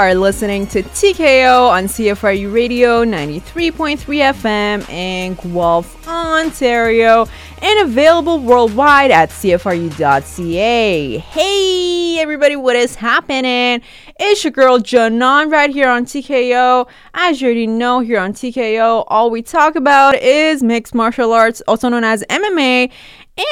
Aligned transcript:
are 0.00 0.14
listening 0.14 0.66
to 0.66 0.82
TKO 0.82 1.68
on 1.68 1.84
CFRU 1.84 2.50
Radio 2.50 3.04
93.3 3.04 3.98
FM 3.98 4.88
in 4.88 5.34
Guelph, 5.34 6.08
Ontario, 6.08 7.26
and 7.60 7.80
available 7.86 8.38
worldwide 8.38 9.10
at 9.10 9.28
CFRU.ca. 9.28 11.18
Hey, 11.18 12.18
everybody, 12.18 12.56
what 12.56 12.76
is 12.76 12.94
happening? 12.94 13.82
It's 14.18 14.42
your 14.42 14.52
girl 14.52 14.78
Janan 14.78 15.52
right 15.52 15.68
here 15.68 15.90
on 15.90 16.06
TKO. 16.06 16.88
As 17.12 17.42
you 17.42 17.48
already 17.48 17.66
know, 17.66 18.00
here 18.00 18.20
on 18.20 18.32
TKO, 18.32 19.04
all 19.06 19.30
we 19.30 19.42
talk 19.42 19.76
about 19.76 20.14
is 20.16 20.62
mixed 20.62 20.94
martial 20.94 21.34
arts, 21.34 21.60
also 21.68 21.90
known 21.90 22.04
as 22.04 22.24
MMA 22.30 22.90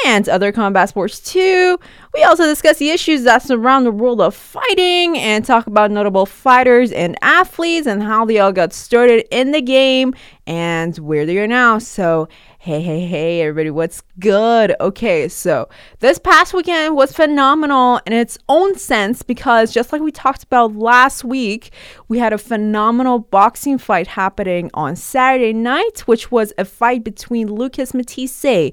and 0.04 0.28
other 0.28 0.52
combat 0.52 0.88
sports 0.88 1.20
too. 1.20 1.78
We 2.14 2.22
also 2.22 2.44
discuss 2.44 2.78
the 2.78 2.90
issues 2.90 3.24
that 3.24 3.42
surround 3.42 3.86
the 3.86 3.92
world 3.92 4.20
of 4.20 4.34
fighting 4.34 5.18
and 5.18 5.44
talk 5.44 5.66
about 5.66 5.90
notable 5.90 6.26
fighters 6.26 6.90
and 6.92 7.16
athletes 7.22 7.86
and 7.86 8.02
how 8.02 8.24
they 8.24 8.38
all 8.38 8.52
got 8.52 8.72
started 8.72 9.26
in 9.30 9.52
the 9.52 9.60
game 9.60 10.14
and 10.46 10.96
where 10.98 11.26
they 11.26 11.38
are 11.38 11.46
now. 11.46 11.78
So, 11.78 12.28
hey, 12.58 12.80
hey, 12.80 13.06
hey, 13.06 13.42
everybody, 13.42 13.70
what's 13.70 14.02
good? 14.18 14.74
Okay, 14.80 15.28
so 15.28 15.68
this 16.00 16.18
past 16.18 16.54
weekend 16.54 16.96
was 16.96 17.12
phenomenal 17.12 18.00
in 18.06 18.12
its 18.12 18.38
own 18.48 18.76
sense 18.76 19.22
because 19.22 19.72
just 19.72 19.92
like 19.92 20.02
we 20.02 20.10
talked 20.10 20.42
about 20.42 20.74
last 20.74 21.24
week, 21.24 21.70
we 22.08 22.18
had 22.18 22.32
a 22.32 22.38
phenomenal 22.38 23.18
boxing 23.18 23.78
fight 23.78 24.06
happening 24.06 24.70
on 24.74 24.96
Saturday 24.96 25.52
night, 25.52 26.00
which 26.06 26.32
was 26.32 26.52
a 26.58 26.64
fight 26.64 27.04
between 27.04 27.52
Lucas 27.52 27.92
Matthysse 27.94 28.72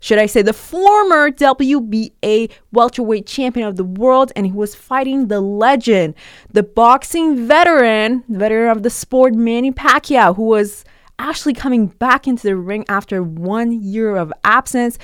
should 0.00 0.18
I 0.18 0.26
say, 0.26 0.42
the 0.42 0.52
former 0.52 1.30
WBA 1.30 2.50
welterweight 2.72 3.26
champion 3.26 3.68
of 3.68 3.76
the 3.76 3.84
world, 3.84 4.32
and 4.34 4.46
he 4.46 4.52
was 4.52 4.74
fighting 4.74 5.28
the 5.28 5.40
legend, 5.40 6.14
the 6.50 6.62
boxing 6.62 7.46
veteran, 7.46 8.24
veteran 8.28 8.70
of 8.70 8.82
the 8.82 8.90
sport, 8.90 9.34
Manny 9.34 9.70
Pacquiao, 9.70 10.34
who 10.34 10.44
was 10.44 10.84
actually 11.20 11.52
coming 11.52 11.86
back 11.86 12.26
into 12.26 12.42
the 12.44 12.56
ring 12.56 12.84
after 12.88 13.22
one 13.22 13.70
year 13.70 14.16
of 14.16 14.32
absence. 14.42 14.98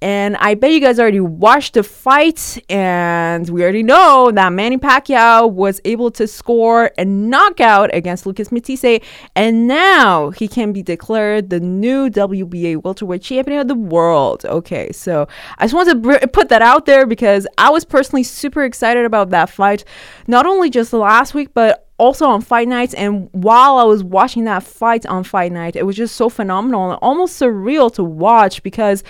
And 0.00 0.36
I 0.36 0.54
bet 0.54 0.70
you 0.70 0.80
guys 0.80 1.00
already 1.00 1.20
watched 1.20 1.74
the 1.74 1.82
fight, 1.82 2.62
and 2.70 3.48
we 3.48 3.62
already 3.64 3.82
know 3.82 4.30
that 4.32 4.52
Manny 4.52 4.78
Pacquiao 4.78 5.50
was 5.50 5.80
able 5.84 6.12
to 6.12 6.28
score 6.28 6.92
a 6.96 7.04
knockout 7.04 7.92
against 7.92 8.24
Lucas 8.24 8.52
Matthysse, 8.52 9.00
and 9.34 9.66
now 9.66 10.30
he 10.30 10.46
can 10.46 10.72
be 10.72 10.84
declared 10.84 11.50
the 11.50 11.58
new 11.58 12.08
WBA 12.08 12.82
welterweight 12.84 13.22
champion 13.22 13.58
of 13.58 13.66
the 13.66 13.74
world. 13.74 14.44
Okay, 14.44 14.92
so 14.92 15.26
I 15.58 15.64
just 15.64 15.74
wanted 15.74 15.94
to 15.94 15.98
br- 15.98 16.26
put 16.32 16.48
that 16.50 16.62
out 16.62 16.86
there 16.86 17.04
because 17.04 17.48
I 17.58 17.70
was 17.70 17.84
personally 17.84 18.22
super 18.22 18.62
excited 18.62 19.04
about 19.04 19.30
that 19.30 19.50
fight, 19.50 19.84
not 20.28 20.46
only 20.46 20.70
just 20.70 20.92
last 20.92 21.34
week, 21.34 21.52
but 21.54 21.87
also 21.98 22.26
on 22.26 22.40
fight 22.40 22.68
nights 22.68 22.94
and 22.94 23.28
while 23.32 23.76
i 23.76 23.82
was 23.82 24.02
watching 24.02 24.44
that 24.44 24.62
fight 24.62 25.04
on 25.06 25.24
fight 25.24 25.52
night 25.52 25.76
it 25.76 25.84
was 25.84 25.96
just 25.96 26.14
so 26.16 26.28
phenomenal 26.28 26.90
and 26.90 26.98
almost 27.02 27.40
surreal 27.40 27.92
to 27.92 28.02
watch 28.02 28.62
because 28.62 29.02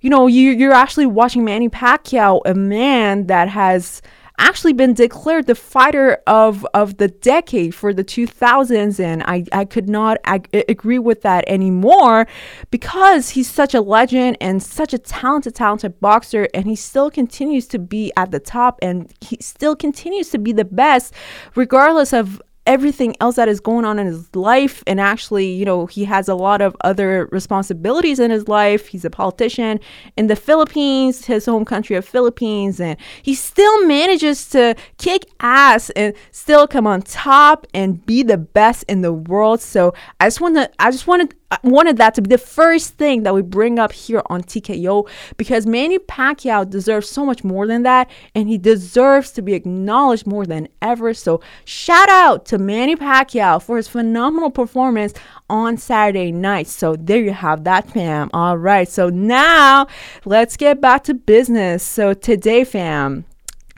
you 0.00 0.08
know 0.08 0.26
you, 0.26 0.52
you're 0.52 0.72
actually 0.72 1.06
watching 1.06 1.44
manny 1.44 1.68
pacquiao 1.68 2.40
a 2.46 2.54
man 2.54 3.26
that 3.26 3.48
has 3.48 4.00
actually 4.38 4.72
been 4.72 4.94
declared 4.94 5.46
the 5.46 5.54
fighter 5.54 6.18
of, 6.26 6.66
of 6.74 6.96
the 6.96 7.08
decade 7.08 7.74
for 7.74 7.92
the 7.92 8.04
2000s. 8.04 9.00
And 9.00 9.22
I, 9.24 9.44
I 9.52 9.64
could 9.64 9.88
not 9.88 10.18
ag- 10.24 10.48
agree 10.68 10.98
with 10.98 11.22
that 11.22 11.44
anymore 11.46 12.26
because 12.70 13.30
he's 13.30 13.50
such 13.50 13.74
a 13.74 13.80
legend 13.80 14.36
and 14.40 14.62
such 14.62 14.94
a 14.94 14.98
talented, 14.98 15.54
talented 15.54 16.00
boxer. 16.00 16.48
And 16.54 16.66
he 16.66 16.76
still 16.76 17.10
continues 17.10 17.66
to 17.68 17.78
be 17.78 18.12
at 18.16 18.30
the 18.30 18.40
top 18.40 18.78
and 18.82 19.12
he 19.20 19.38
still 19.40 19.76
continues 19.76 20.30
to 20.30 20.38
be 20.38 20.52
the 20.52 20.64
best, 20.64 21.12
regardless 21.54 22.12
of 22.12 22.40
everything 22.68 23.16
else 23.20 23.36
that 23.36 23.48
is 23.48 23.60
going 23.60 23.86
on 23.86 23.98
in 23.98 24.06
his 24.06 24.36
life. 24.36 24.84
And 24.86 25.00
actually, 25.00 25.50
you 25.50 25.64
know, 25.64 25.86
he 25.86 26.04
has 26.04 26.28
a 26.28 26.34
lot 26.34 26.60
of 26.60 26.76
other 26.84 27.26
responsibilities 27.32 28.20
in 28.20 28.30
his 28.30 28.46
life. 28.46 28.86
He's 28.86 29.06
a 29.06 29.10
politician 29.10 29.80
in 30.16 30.26
the 30.26 30.36
Philippines, 30.36 31.24
his 31.24 31.46
home 31.46 31.64
country 31.64 31.96
of 31.96 32.04
Philippines, 32.04 32.78
and 32.78 32.96
he 33.22 33.34
still 33.34 33.86
manages 33.86 34.48
to 34.50 34.76
kick 34.98 35.24
ass 35.40 35.88
and 35.90 36.14
still 36.30 36.68
come 36.68 36.86
on 36.86 37.00
top 37.02 37.66
and 37.72 38.04
be 38.04 38.22
the 38.22 38.38
best 38.38 38.84
in 38.86 39.00
the 39.00 39.14
world. 39.14 39.62
So 39.62 39.94
I 40.20 40.26
just 40.26 40.42
want 40.42 40.56
to, 40.56 40.70
I 40.78 40.90
just 40.90 41.06
wanted 41.06 41.34
I 41.50 41.58
wanted 41.62 41.96
that 41.96 42.14
to 42.14 42.22
be 42.22 42.28
the 42.28 42.36
first 42.38 42.94
thing 42.94 43.22
that 43.22 43.34
we 43.34 43.40
bring 43.40 43.78
up 43.78 43.92
here 43.92 44.22
on 44.26 44.42
TKO 44.42 45.08
because 45.38 45.66
Manny 45.66 45.98
Pacquiao 45.98 46.68
deserves 46.68 47.08
so 47.08 47.24
much 47.24 47.42
more 47.42 47.66
than 47.66 47.84
that 47.84 48.10
and 48.34 48.48
he 48.48 48.58
deserves 48.58 49.32
to 49.32 49.42
be 49.42 49.54
acknowledged 49.54 50.26
more 50.26 50.44
than 50.44 50.68
ever. 50.82 51.14
So, 51.14 51.40
shout 51.64 52.10
out 52.10 52.44
to 52.46 52.58
Manny 52.58 52.96
Pacquiao 52.96 53.62
for 53.62 53.78
his 53.78 53.88
phenomenal 53.88 54.50
performance 54.50 55.14
on 55.48 55.78
Saturday 55.78 56.32
night. 56.32 56.66
So, 56.66 56.96
there 56.96 57.22
you 57.22 57.32
have 57.32 57.64
that, 57.64 57.90
fam. 57.90 58.28
All 58.34 58.58
right, 58.58 58.88
so 58.88 59.08
now 59.08 59.86
let's 60.26 60.56
get 60.56 60.82
back 60.82 61.04
to 61.04 61.14
business. 61.14 61.82
So, 61.82 62.12
today, 62.12 62.64
fam, 62.64 63.24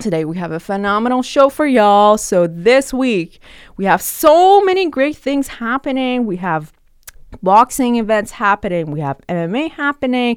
Today 0.01 0.25
we 0.25 0.39
have 0.39 0.51
a 0.51 0.59
phenomenal 0.59 1.21
show 1.21 1.51
for 1.51 1.67
y'all. 1.67 2.17
So 2.17 2.47
this 2.47 2.91
week 2.91 3.39
we 3.77 3.85
have 3.85 4.01
so 4.01 4.63
many 4.63 4.89
great 4.89 5.15
things 5.15 5.47
happening. 5.47 6.25
We 6.25 6.37
have 6.37 6.73
boxing 7.43 7.97
events 7.97 8.33
happening, 8.33 8.91
we 8.91 9.01
have 9.01 9.19
MMA 9.29 9.71
happening, 9.73 10.37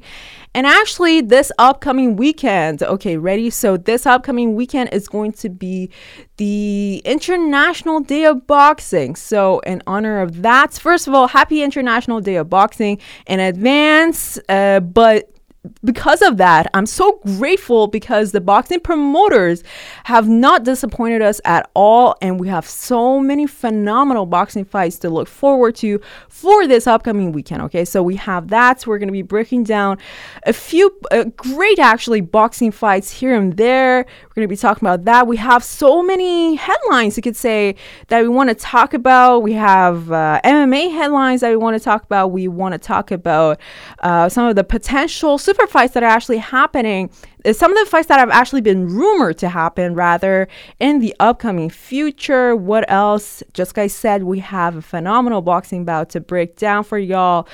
and 0.54 0.66
actually 0.66 1.20
this 1.20 1.50
upcoming 1.58 2.16
weekend, 2.16 2.82
okay, 2.82 3.16
ready? 3.16 3.50
So 3.50 3.76
this 3.76 4.06
upcoming 4.06 4.54
weekend 4.54 4.90
is 4.92 5.08
going 5.08 5.32
to 5.32 5.48
be 5.48 5.90
the 6.36 7.02
International 7.04 8.00
Day 8.00 8.24
of 8.24 8.46
Boxing. 8.46 9.16
So 9.16 9.60
in 9.60 9.82
honor 9.86 10.20
of 10.20 10.42
that, 10.42 10.74
first 10.74 11.06
of 11.06 11.14
all, 11.14 11.28
happy 11.28 11.62
International 11.62 12.20
Day 12.20 12.36
of 12.36 12.48
Boxing 12.48 12.98
in 13.26 13.40
advance. 13.40 14.38
Uh, 14.48 14.80
but 14.80 15.33
because 15.82 16.20
of 16.20 16.36
that, 16.36 16.70
I'm 16.74 16.86
so 16.86 17.20
grateful 17.24 17.86
because 17.86 18.32
the 18.32 18.40
boxing 18.40 18.80
promoters 18.80 19.64
have 20.04 20.28
not 20.28 20.64
disappointed 20.64 21.22
us 21.22 21.40
at 21.44 21.70
all. 21.74 22.16
And 22.20 22.38
we 22.38 22.48
have 22.48 22.66
so 22.66 23.18
many 23.18 23.46
phenomenal 23.46 24.26
boxing 24.26 24.64
fights 24.64 24.98
to 24.98 25.10
look 25.10 25.28
forward 25.28 25.74
to 25.76 26.00
for 26.28 26.66
this 26.66 26.86
upcoming 26.86 27.32
weekend. 27.32 27.62
Okay, 27.62 27.84
so 27.84 28.02
we 28.02 28.16
have 28.16 28.48
that. 28.48 28.86
we're 28.86 28.98
going 28.98 29.08
to 29.08 29.12
be 29.12 29.22
breaking 29.22 29.64
down 29.64 29.98
a 30.44 30.52
few 30.52 30.94
uh, 31.10 31.24
great, 31.36 31.78
actually, 31.78 32.20
boxing 32.20 32.70
fights 32.70 33.10
here 33.10 33.34
and 33.34 33.56
there. 33.56 33.98
We're 34.04 34.34
going 34.34 34.48
to 34.48 34.52
be 34.52 34.56
talking 34.56 34.86
about 34.86 35.04
that. 35.04 35.26
We 35.26 35.38
have 35.38 35.64
so 35.64 36.02
many 36.02 36.56
headlines, 36.56 37.16
you 37.16 37.22
could 37.22 37.36
say, 37.36 37.76
that 38.08 38.20
we 38.22 38.28
want 38.28 38.50
to 38.50 38.54
talk 38.54 38.92
about. 38.92 39.42
We 39.42 39.54
have 39.54 40.12
uh, 40.12 40.40
MMA 40.44 40.92
headlines 40.92 41.40
that 41.40 41.50
we 41.50 41.56
want 41.56 41.76
to 41.76 41.82
talk 41.82 42.04
about. 42.04 42.28
We 42.28 42.48
want 42.48 42.72
to 42.72 42.78
talk 42.78 43.10
about 43.10 43.60
uh, 44.00 44.28
some 44.28 44.46
of 44.46 44.56
the 44.56 44.64
potential 44.64 45.38
super 45.38 45.53
fights 45.54 45.94
that 45.94 46.02
are 46.02 46.08
actually 46.10 46.38
happening, 46.38 47.10
some 47.52 47.72
of 47.72 47.84
the 47.84 47.90
fights 47.90 48.08
that 48.08 48.18
have 48.18 48.30
actually 48.30 48.60
been 48.60 48.86
rumored 48.86 49.38
to 49.38 49.48
happen 49.48 49.94
rather 49.94 50.48
in 50.80 51.00
the 51.00 51.14
upcoming 51.20 51.70
future. 51.70 52.54
What 52.56 52.90
else? 52.90 53.42
Just 53.52 53.76
like 53.76 53.84
I 53.84 53.86
said, 53.86 54.24
we 54.24 54.40
have 54.40 54.76
a 54.76 54.82
phenomenal 54.82 55.42
boxing 55.42 55.84
bout 55.84 56.10
to 56.10 56.20
break 56.20 56.56
down 56.56 56.84
for 56.84 56.98
y'all. 56.98 57.48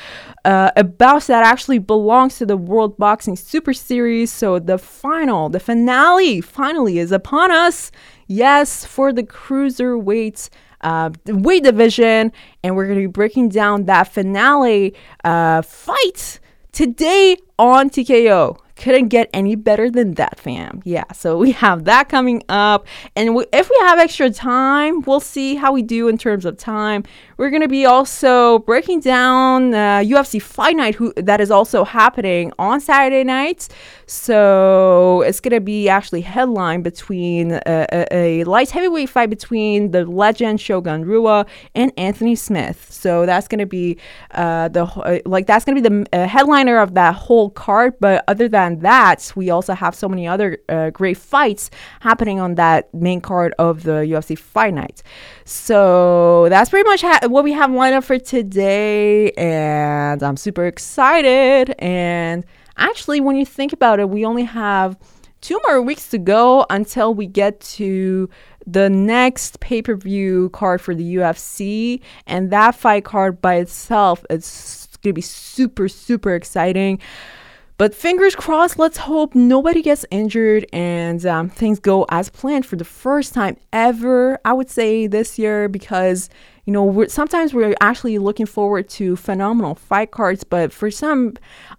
Uh, 0.44 0.70
a 0.76 0.84
bout 0.84 1.22
that 1.24 1.44
actually 1.44 1.78
belongs 1.78 2.38
to 2.38 2.46
the 2.46 2.56
World 2.56 2.96
Boxing 2.96 3.36
Super 3.36 3.72
Series. 3.72 4.32
So 4.32 4.58
the 4.58 4.78
final, 4.78 5.48
the 5.48 5.60
finale, 5.60 6.40
finally 6.40 6.98
is 6.98 7.12
upon 7.12 7.50
us. 7.50 7.90
Yes, 8.26 8.84
for 8.84 9.12
the 9.12 9.22
cruiserweight 9.22 10.48
uh, 10.82 11.10
weight 11.26 11.62
division, 11.64 12.32
and 12.62 12.76
we're 12.76 12.86
going 12.86 12.98
to 12.98 13.02
be 13.02 13.12
breaking 13.12 13.50
down 13.50 13.84
that 13.84 14.04
finale 14.04 14.94
uh, 15.24 15.62
fight 15.62 16.39
today 16.72 17.36
on 17.58 17.90
TKO 17.90 18.56
couldn't 18.80 19.08
get 19.08 19.28
any 19.34 19.54
better 19.56 19.90
than 19.90 20.14
that, 20.14 20.40
fam. 20.40 20.80
Yeah, 20.84 21.04
so 21.12 21.36
we 21.36 21.52
have 21.52 21.84
that 21.84 22.08
coming 22.08 22.42
up. 22.48 22.86
And 23.14 23.34
we, 23.34 23.44
if 23.52 23.68
we 23.68 23.76
have 23.80 23.98
extra 23.98 24.30
time, 24.30 25.02
we'll 25.02 25.20
see 25.20 25.54
how 25.54 25.72
we 25.72 25.82
do 25.82 26.08
in 26.08 26.16
terms 26.16 26.44
of 26.46 26.56
time. 26.56 27.04
We're 27.36 27.50
going 27.50 27.62
to 27.62 27.68
be 27.68 27.86
also 27.86 28.60
breaking 28.60 29.00
down 29.00 29.74
uh, 29.74 29.98
UFC 29.98 30.40
Fight 30.40 30.76
Night 30.76 30.94
who, 30.94 31.12
that 31.16 31.40
is 31.40 31.50
also 31.50 31.84
happening 31.84 32.52
on 32.58 32.80
Saturday 32.80 33.24
nights. 33.24 33.68
So 34.06 35.22
it's 35.22 35.40
going 35.40 35.54
to 35.54 35.60
be 35.60 35.88
actually 35.88 36.22
headline 36.22 36.82
between 36.82 37.52
a, 37.52 37.86
a, 37.92 38.06
a, 38.10 38.44
light 38.44 38.70
heavyweight 38.70 39.08
fight 39.08 39.30
between 39.30 39.90
the 39.90 40.04
legend 40.04 40.60
Shogun 40.60 41.04
Rua 41.04 41.46
and 41.74 41.92
Anthony 41.96 42.34
Smith. 42.34 42.88
So 42.90 43.26
that's 43.26 43.46
going 43.46 43.60
to 43.60 43.66
be 43.66 43.98
uh, 44.32 44.68
the 44.68 44.84
uh, 44.84 45.18
like 45.26 45.46
that's 45.46 45.64
going 45.64 45.82
to 45.82 45.82
be 45.82 45.88
the 45.88 46.06
uh, 46.12 46.26
headliner 46.26 46.78
of 46.78 46.94
that 46.94 47.14
whole 47.14 47.50
card. 47.50 47.94
But 48.00 48.24
other 48.26 48.48
than 48.48 48.69
than 48.70 48.80
that, 48.80 49.32
we 49.36 49.50
also 49.50 49.74
have 49.74 49.94
so 49.94 50.08
many 50.08 50.26
other 50.26 50.58
uh, 50.68 50.90
great 50.90 51.16
fights 51.16 51.70
happening 52.00 52.40
on 52.40 52.54
that 52.54 52.92
main 52.94 53.20
card 53.20 53.54
of 53.58 53.82
the 53.82 54.00
UFC 54.02 54.38
Fight 54.38 54.74
Night. 54.74 55.02
So 55.44 56.48
that's 56.48 56.70
pretty 56.70 56.88
much 56.88 57.02
ha- 57.02 57.20
what 57.28 57.44
we 57.44 57.52
have 57.52 57.70
lined 57.70 57.94
up 57.94 58.04
for 58.04 58.18
today, 58.18 59.30
and 59.32 60.22
I'm 60.22 60.36
super 60.36 60.66
excited. 60.66 61.74
And 61.78 62.44
actually, 62.76 63.20
when 63.20 63.36
you 63.36 63.44
think 63.44 63.72
about 63.72 64.00
it, 64.00 64.08
we 64.08 64.24
only 64.24 64.44
have 64.44 64.98
two 65.40 65.60
more 65.66 65.80
weeks 65.82 66.08
to 66.10 66.18
go 66.18 66.66
until 66.70 67.14
we 67.14 67.26
get 67.26 67.60
to 67.60 68.28
the 68.66 68.90
next 68.90 69.60
pay 69.60 69.82
per 69.82 69.96
view 69.96 70.50
card 70.50 70.80
for 70.80 70.94
the 70.94 71.16
UFC, 71.16 72.00
and 72.26 72.50
that 72.50 72.74
fight 72.74 73.04
card 73.04 73.40
by 73.40 73.56
itself 73.56 74.24
is 74.30 74.88
going 75.02 75.10
to 75.10 75.14
be 75.14 75.22
super, 75.22 75.88
super 75.88 76.34
exciting. 76.34 76.98
But 77.80 77.94
fingers 77.94 78.36
crossed, 78.36 78.78
let's 78.78 78.98
hope 78.98 79.34
nobody 79.34 79.80
gets 79.80 80.04
injured 80.10 80.66
and 80.70 81.24
um, 81.24 81.48
things 81.48 81.80
go 81.80 82.04
as 82.10 82.28
planned 82.28 82.66
for 82.66 82.76
the 82.76 82.84
first 82.84 83.32
time 83.32 83.56
ever, 83.72 84.38
I 84.44 84.52
would 84.52 84.68
say, 84.68 85.06
this 85.06 85.38
year 85.38 85.66
because 85.66 86.28
you 86.66 86.74
know, 86.74 86.84
we're, 86.84 87.08
sometimes 87.08 87.54
we're 87.54 87.74
actually 87.80 88.18
looking 88.18 88.46
forward 88.46 88.88
to 88.90 89.16
phenomenal 89.16 89.74
fight 89.74 90.10
cards, 90.10 90.44
but 90.44 90.72
for 90.72 90.90
some 90.90 91.34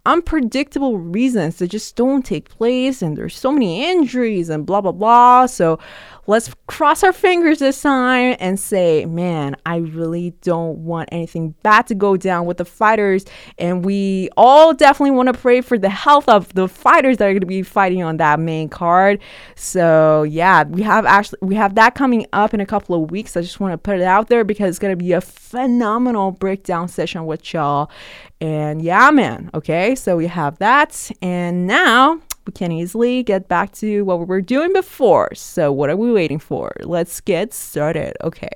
unpredictable 0.05 0.97
reasons, 0.97 1.57
they 1.57 1.67
just 1.67 1.95
don't 1.95 2.25
take 2.25 2.49
place, 2.49 3.01
and 3.01 3.15
there's 3.15 3.37
so 3.37 3.51
many 3.51 3.85
injuries 3.89 4.49
and 4.49 4.65
blah 4.65 4.81
blah 4.81 4.91
blah. 4.91 5.45
So 5.45 5.79
let's 6.27 6.53
cross 6.67 7.03
our 7.03 7.13
fingers 7.13 7.59
this 7.59 7.81
time 7.81 8.35
and 8.39 8.59
say, 8.59 9.05
man, 9.05 9.55
I 9.65 9.77
really 9.77 10.31
don't 10.41 10.79
want 10.79 11.09
anything 11.11 11.55
bad 11.63 11.87
to 11.87 11.95
go 11.95 12.17
down 12.17 12.45
with 12.45 12.57
the 12.57 12.65
fighters, 12.65 13.25
and 13.57 13.83
we 13.83 14.29
all 14.37 14.73
definitely 14.73 15.11
want 15.11 15.27
to 15.27 15.33
pray 15.33 15.61
for 15.61 15.77
the 15.77 15.89
health 15.89 16.29
of 16.29 16.53
the 16.53 16.67
fighters 16.67 17.17
that 17.17 17.25
are 17.25 17.33
going 17.33 17.41
to 17.41 17.47
be 17.47 17.63
fighting 17.63 18.03
on 18.03 18.17
that 18.17 18.39
main 18.39 18.69
card. 18.69 19.19
So 19.55 20.23
yeah, 20.23 20.63
we 20.63 20.81
have 20.83 21.05
actually 21.05 21.39
we 21.41 21.55
have 21.55 21.75
that 21.75 21.95
coming 21.95 22.25
up 22.33 22.53
in 22.53 22.59
a 22.59 22.65
couple 22.65 23.01
of 23.01 23.11
weeks. 23.11 23.35
I 23.35 23.41
just 23.41 23.59
want 23.59 23.73
to 23.73 23.77
put 23.77 23.95
it 23.97 24.03
out 24.03 24.29
there 24.29 24.43
because 24.43 24.69
it's 24.69 24.79
going 24.79 24.97
to 24.97 25.03
be 25.03 25.13
a 25.13 25.21
phenomenal 25.21 26.31
breakdown 26.31 26.87
session 26.87 27.25
with 27.25 27.53
y'all. 27.53 27.91
And 28.39 28.81
yeah, 28.81 29.11
man. 29.11 29.49
Okay, 29.53 29.95
so 29.95 30.17
we 30.17 30.27
have 30.27 30.57
that. 30.59 31.11
And 31.21 31.67
now 31.67 32.21
we 32.45 32.53
can 32.53 32.71
easily 32.71 33.23
get 33.23 33.47
back 33.47 33.71
to 33.73 34.03
what 34.03 34.19
we 34.19 34.25
were 34.25 34.41
doing 34.41 34.73
before. 34.73 35.33
So, 35.35 35.71
what 35.71 35.89
are 35.89 35.97
we 35.97 36.11
waiting 36.11 36.39
for? 36.39 36.73
Let's 36.81 37.21
get 37.21 37.53
started. 37.53 38.15
Okay. 38.23 38.49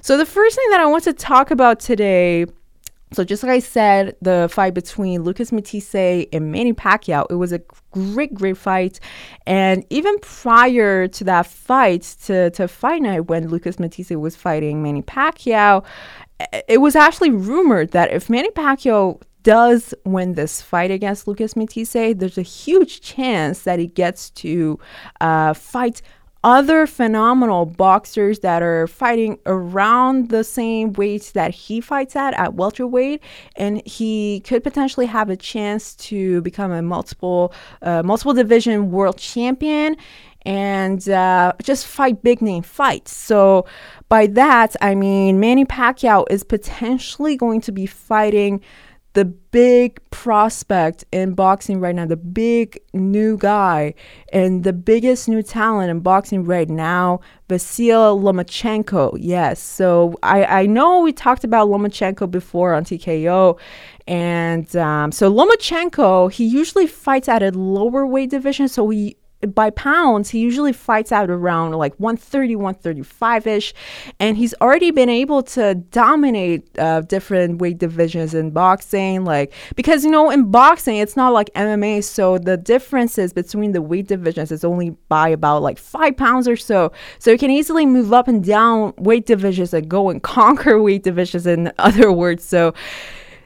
So, 0.00 0.16
the 0.16 0.26
first 0.26 0.56
thing 0.56 0.70
that 0.70 0.80
I 0.80 0.86
want 0.86 1.04
to 1.04 1.12
talk 1.12 1.50
about 1.50 1.80
today 1.80 2.46
so 3.12 3.24
just 3.24 3.42
like 3.42 3.52
I 3.52 3.58
said, 3.58 4.16
the 4.20 4.48
fight 4.52 4.74
between 4.74 5.22
Lucas 5.22 5.50
Matthysse 5.50 6.26
and 6.32 6.52
Manny 6.52 6.74
Pacquiao, 6.74 7.26
it 7.30 7.36
was 7.36 7.52
a 7.52 7.60
great, 7.90 8.34
great 8.34 8.58
fight. 8.58 9.00
And 9.46 9.84
even 9.88 10.18
prior 10.18 11.08
to 11.08 11.24
that 11.24 11.46
fight, 11.46 12.02
to, 12.24 12.50
to 12.50 12.68
fight 12.68 13.02
night 13.02 13.20
when 13.20 13.48
Lucas 13.48 13.78
Matthysse 13.78 14.10
was 14.10 14.36
fighting 14.36 14.82
Manny 14.82 15.02
Pacquiao, 15.02 15.84
it 16.68 16.80
was 16.80 16.94
actually 16.94 17.30
rumored 17.30 17.92
that 17.92 18.12
if 18.12 18.28
Manny 18.28 18.50
Pacquiao 18.50 19.20
does 19.48 19.94
win 20.04 20.34
this 20.34 20.60
fight 20.60 20.90
against 20.90 21.26
Lucas 21.26 21.56
Matthysse, 21.56 22.14
there's 22.18 22.36
a 22.36 22.42
huge 22.42 23.00
chance 23.00 23.62
that 23.62 23.78
he 23.78 23.86
gets 23.86 24.28
to 24.28 24.78
uh, 25.22 25.54
fight 25.54 26.02
other 26.44 26.86
phenomenal 26.86 27.64
boxers 27.64 28.40
that 28.40 28.62
are 28.62 28.86
fighting 28.86 29.38
around 29.46 30.28
the 30.28 30.44
same 30.44 30.92
weight 30.92 31.30
that 31.32 31.54
he 31.54 31.80
fights 31.80 32.14
at 32.14 32.34
at 32.34 32.52
welterweight. 32.56 33.22
And 33.56 33.80
he 33.86 34.40
could 34.40 34.62
potentially 34.62 35.06
have 35.06 35.30
a 35.30 35.36
chance 35.36 35.94
to 35.96 36.42
become 36.42 36.70
a 36.70 36.82
multiple 36.82 37.54
uh, 37.80 38.02
multiple 38.02 38.34
division 38.34 38.90
world 38.90 39.16
champion 39.16 39.96
and 40.42 41.08
uh, 41.08 41.54
just 41.62 41.86
fight 41.86 42.22
big 42.22 42.42
name 42.42 42.62
fights. 42.62 43.16
So 43.16 43.64
by 44.08 44.26
that 44.26 44.74
i 44.80 44.94
mean 44.94 45.38
manny 45.38 45.64
pacquiao 45.64 46.24
is 46.30 46.42
potentially 46.42 47.36
going 47.36 47.60
to 47.60 47.72
be 47.72 47.86
fighting 47.86 48.60
the 49.18 49.24
big 49.24 49.98
prospect 50.10 51.04
in 51.10 51.34
boxing 51.34 51.80
right 51.80 51.92
now, 51.92 52.06
the 52.06 52.16
big 52.16 52.78
new 52.92 53.36
guy 53.36 53.92
and 54.32 54.62
the 54.62 54.72
biggest 54.72 55.28
new 55.28 55.42
talent 55.42 55.90
in 55.90 55.98
boxing 55.98 56.44
right 56.44 56.68
now, 56.68 57.18
Vasil 57.48 58.22
Lomachenko. 58.22 59.18
Yes. 59.18 59.60
So 59.60 60.14
I, 60.22 60.44
I 60.44 60.66
know 60.66 61.00
we 61.00 61.12
talked 61.12 61.42
about 61.42 61.68
Lomachenko 61.68 62.30
before 62.30 62.74
on 62.74 62.84
TKO. 62.84 63.58
And 64.06 64.76
um, 64.76 65.10
so 65.10 65.32
Lomachenko, 65.32 66.30
he 66.30 66.44
usually 66.44 66.86
fights 66.86 67.28
at 67.28 67.42
a 67.42 67.50
lower 67.50 68.06
weight 68.06 68.30
division. 68.30 68.68
So 68.68 68.88
he 68.88 69.16
by 69.54 69.70
pounds, 69.70 70.30
he 70.30 70.40
usually 70.40 70.72
fights 70.72 71.12
out 71.12 71.30
around 71.30 71.72
like 71.72 71.94
130, 71.98 72.56
135 72.56 73.46
ish. 73.46 73.74
And 74.18 74.36
he's 74.36 74.54
already 74.60 74.90
been 74.90 75.08
able 75.08 75.42
to 75.44 75.74
dominate 75.76 76.68
uh, 76.78 77.02
different 77.02 77.60
weight 77.60 77.78
divisions 77.78 78.34
in 78.34 78.50
boxing. 78.50 79.24
Like, 79.24 79.52
because, 79.76 80.04
you 80.04 80.10
know, 80.10 80.30
in 80.30 80.50
boxing, 80.50 80.96
it's 80.96 81.16
not 81.16 81.32
like 81.32 81.50
MMA. 81.54 82.02
So 82.02 82.38
the 82.38 82.56
differences 82.56 83.32
between 83.32 83.72
the 83.72 83.82
weight 83.82 84.08
divisions 84.08 84.50
is 84.50 84.64
only 84.64 84.90
by 85.08 85.28
about 85.28 85.62
like 85.62 85.78
five 85.78 86.16
pounds 86.16 86.48
or 86.48 86.56
so. 86.56 86.92
So 87.18 87.30
you 87.30 87.38
can 87.38 87.50
easily 87.50 87.86
move 87.86 88.12
up 88.12 88.26
and 88.26 88.44
down 88.44 88.92
weight 88.96 89.26
divisions 89.26 89.72
and 89.72 89.88
go 89.88 90.10
and 90.10 90.22
conquer 90.38 90.82
weight 90.82 91.04
divisions, 91.04 91.46
in 91.46 91.72
other 91.78 92.10
words. 92.12 92.44
So, 92.44 92.74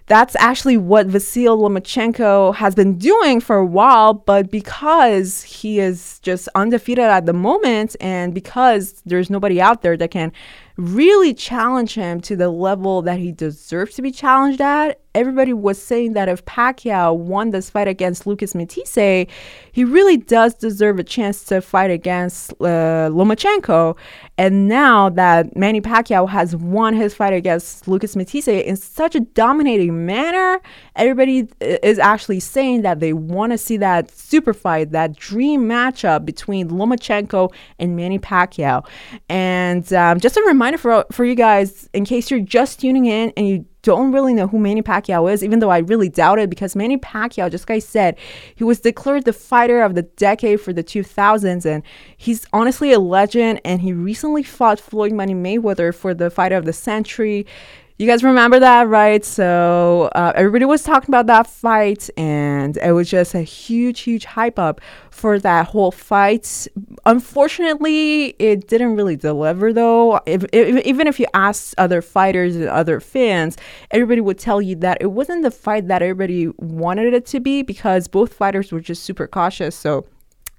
that's 0.06 0.36
actually 0.36 0.76
what 0.76 1.08
Vasil 1.08 1.58
Lomachenko 1.58 2.54
has 2.56 2.74
been 2.74 2.98
doing 2.98 3.40
for 3.40 3.56
a 3.56 3.64
while, 3.64 4.14
but 4.14 4.50
because 4.50 5.42
he 5.42 5.78
is 5.78 6.18
just 6.20 6.48
undefeated 6.54 7.04
at 7.04 7.26
the 7.26 7.32
moment 7.32 7.96
and 8.00 8.34
because 8.34 9.02
there's 9.06 9.30
nobody 9.30 9.60
out 9.60 9.82
there 9.82 9.96
that 9.96 10.10
can 10.10 10.32
really 10.76 11.34
challenge 11.34 11.94
him 11.94 12.20
to 12.22 12.36
the 12.36 12.48
level 12.48 13.02
that 13.02 13.18
he 13.18 13.32
deserves 13.32 13.94
to 13.96 14.02
be 14.02 14.10
challenged 14.10 14.60
at. 14.60 14.98
Everybody 15.14 15.52
was 15.52 15.80
saying 15.80 16.14
that 16.14 16.30
if 16.30 16.42
Pacquiao 16.46 17.14
won 17.14 17.50
this 17.50 17.68
fight 17.68 17.86
against 17.86 18.26
Lucas 18.26 18.54
Matthysse, 18.54 19.26
he 19.70 19.84
really 19.84 20.16
does 20.16 20.54
deserve 20.54 20.98
a 20.98 21.04
chance 21.04 21.44
to 21.44 21.60
fight 21.60 21.90
against 21.90 22.52
uh, 22.52 23.10
Lomachenko. 23.10 23.94
And 24.38 24.68
now 24.68 25.10
that 25.10 25.54
Manny 25.54 25.82
Pacquiao 25.82 26.26
has 26.30 26.56
won 26.56 26.94
his 26.94 27.12
fight 27.12 27.34
against 27.34 27.86
Lucas 27.86 28.16
Matthysse 28.16 28.48
in 28.48 28.76
such 28.76 29.14
a 29.14 29.20
dominating 29.20 30.06
manner, 30.06 30.62
everybody 30.96 31.46
is 31.60 31.98
actually 31.98 32.40
saying 32.40 32.80
that 32.80 33.00
they 33.00 33.12
want 33.12 33.52
to 33.52 33.58
see 33.58 33.76
that 33.76 34.10
super 34.10 34.54
fight, 34.54 34.92
that 34.92 35.14
dream 35.16 35.68
matchup 35.68 36.24
between 36.24 36.70
Lomachenko 36.70 37.52
and 37.78 37.96
Manny 37.96 38.18
Pacquiao. 38.18 38.86
And 39.28 39.92
um, 39.92 40.20
just 40.20 40.38
a 40.38 40.42
reminder 40.46 40.61
reminder 40.62 40.78
for 40.78 41.04
for 41.10 41.24
you 41.24 41.34
guys, 41.34 41.88
in 41.92 42.04
case 42.04 42.30
you're 42.30 42.40
just 42.40 42.80
tuning 42.80 43.06
in 43.06 43.32
and 43.36 43.48
you 43.48 43.66
don't 43.82 44.12
really 44.12 44.32
know 44.32 44.46
who 44.46 44.60
Manny 44.60 44.80
Pacquiao 44.80 45.32
is, 45.32 45.42
even 45.42 45.58
though 45.58 45.70
I 45.70 45.78
really 45.78 46.08
doubt 46.08 46.38
it, 46.38 46.48
because 46.48 46.76
Manny 46.76 46.96
Pacquiao, 46.96 47.50
just 47.50 47.68
like 47.68 47.76
I 47.76 47.78
said, 47.80 48.16
he 48.54 48.62
was 48.62 48.78
declared 48.78 49.24
the 49.24 49.32
fighter 49.32 49.82
of 49.82 49.96
the 49.96 50.02
decade 50.02 50.60
for 50.60 50.72
the 50.72 50.84
2000s, 50.84 51.66
and 51.66 51.82
he's 52.16 52.46
honestly 52.52 52.92
a 52.92 53.00
legend. 53.00 53.60
And 53.64 53.80
he 53.80 53.92
recently 53.92 54.44
fought 54.44 54.78
Floyd 54.78 55.12
Money 55.12 55.34
Mayweather 55.34 55.92
for 55.92 56.14
the 56.14 56.30
fighter 56.30 56.56
of 56.56 56.64
the 56.64 56.72
century. 56.72 57.44
You 58.02 58.08
guys 58.08 58.24
remember 58.24 58.58
that, 58.58 58.88
right? 58.88 59.24
So 59.24 60.10
uh, 60.16 60.32
everybody 60.34 60.64
was 60.64 60.82
talking 60.82 61.08
about 61.08 61.26
that 61.28 61.46
fight, 61.46 62.10
and 62.16 62.76
it 62.78 62.90
was 62.90 63.08
just 63.08 63.32
a 63.32 63.42
huge, 63.42 64.00
huge 64.00 64.24
hype 64.24 64.58
up 64.58 64.80
for 65.12 65.38
that 65.38 65.68
whole 65.68 65.92
fight. 65.92 66.66
Unfortunately, 67.06 68.34
it 68.40 68.66
didn't 68.66 68.96
really 68.96 69.14
deliver, 69.14 69.72
though. 69.72 70.16
If, 70.26 70.44
if, 70.52 70.84
even 70.84 71.06
if 71.06 71.20
you 71.20 71.26
ask 71.32 71.74
other 71.78 72.02
fighters 72.02 72.56
and 72.56 72.66
other 72.66 72.98
fans, 72.98 73.56
everybody 73.92 74.20
would 74.20 74.40
tell 74.40 74.60
you 74.60 74.74
that 74.76 74.98
it 75.00 75.12
wasn't 75.12 75.44
the 75.44 75.52
fight 75.52 75.86
that 75.86 76.02
everybody 76.02 76.48
wanted 76.58 77.14
it 77.14 77.24
to 77.26 77.38
be 77.38 77.62
because 77.62 78.08
both 78.08 78.34
fighters 78.34 78.72
were 78.72 78.80
just 78.80 79.04
super 79.04 79.28
cautious. 79.28 79.76
So 79.76 80.06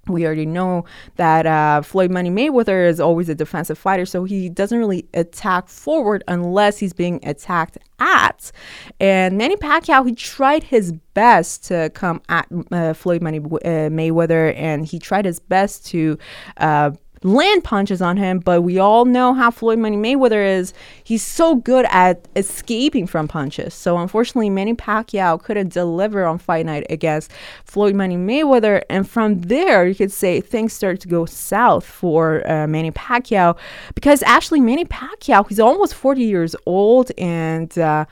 we 0.08 0.26
already 0.26 0.46
know 0.46 0.84
that 1.16 1.46
uh, 1.46 1.82
Floyd 1.82 2.12
Money 2.12 2.30
Mayweather 2.30 2.88
is 2.88 3.00
always 3.00 3.30
a 3.30 3.36
defensive 3.36 3.78
fighter, 3.78 4.06
so 4.06 4.26
he 4.26 4.50
doesn't 4.50 4.78
really 4.78 5.08
attack 5.14 5.70
forward 5.70 6.24
unless 6.28 6.78
he's 6.78 6.94
being 6.94 7.20
attacked 7.24 7.78
at. 8.00 8.52
And 9.00 9.38
Manny 9.38 9.56
Pacquiao, 9.56 10.06
he 10.06 10.14
tried 10.14 10.64
his 10.64 10.92
best 11.14 11.64
to 11.66 11.90
come 11.94 12.22
at 12.28 12.48
uh, 12.72 12.94
Floyd 12.94 13.22
Money 13.22 13.40
uh, 13.40 13.90
Mayweather, 13.90 14.54
and 14.58 14.86
he 14.86 15.00
tried 15.00 15.24
his 15.24 15.40
best 15.40 15.86
to 15.88 16.18
uh, 16.58 16.92
land 17.24 17.64
punches 17.64 18.02
on 18.02 18.18
him, 18.18 18.40
but 18.40 18.62
we 18.62 18.80
all 18.80 19.06
know 19.06 19.34
how 19.34 19.50
Floyd 19.50 19.80
Money 19.80 19.98
Mayweather 19.98 20.46
is. 20.46 20.74
He's 21.04 21.24
so 21.24 21.56
good 21.56 21.86
at 21.90 22.28
escaping 22.36 23.08
from 23.08 23.28
punches. 23.28 23.74
So 23.74 23.98
unfortunately, 23.98 24.50
Manny 24.50 24.74
Pacquiao 24.74 25.42
couldn't 25.42 25.74
deliver 25.74 26.26
on 26.26 26.38
fight 26.38 26.66
night 26.66 26.86
against 26.90 27.32
Floyd 27.66 27.96
Money 27.96 28.18
Mayweather, 28.18 28.84
and 28.90 29.10
from 29.10 29.42
there 29.42 29.88
you 29.88 29.96
could 29.96 30.12
say 30.12 30.42
things 30.42 30.74
started 30.74 31.02
to 31.02 31.08
go 31.08 31.26
south 31.26 31.86
for 31.86 32.50
uh, 32.50 32.68
Manny 32.68 32.92
Pacquiao 32.92 33.58
because 33.96 34.24
actually 34.24 34.60
Manny 34.60 34.86
Pacquiao 34.86 35.48
he's 35.48 35.60
almost 35.60 35.96
40 35.96 36.24
years 36.24 36.56
old 36.66 37.12
and. 37.18 37.78
Uh, 37.78 38.06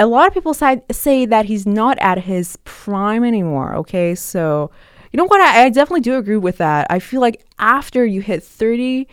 a 0.00 0.06
lot 0.06 0.28
of 0.28 0.32
people 0.32 0.54
say, 0.54 0.80
say 0.92 1.26
that 1.26 1.46
he's 1.46 1.66
not 1.66 1.98
at 1.98 2.18
his 2.18 2.56
prime 2.62 3.24
anymore. 3.24 3.74
Okay, 3.74 4.14
so 4.14 4.70
you 5.12 5.16
know 5.16 5.24
what? 5.24 5.40
I, 5.40 5.64
I 5.64 5.68
definitely 5.70 6.00
do 6.00 6.16
agree 6.16 6.36
with 6.36 6.58
that. 6.58 6.86
I 6.90 6.98
feel 6.98 7.20
like 7.20 7.44
after 7.58 8.04
you 8.04 8.20
hit 8.20 8.42
30, 8.42 9.06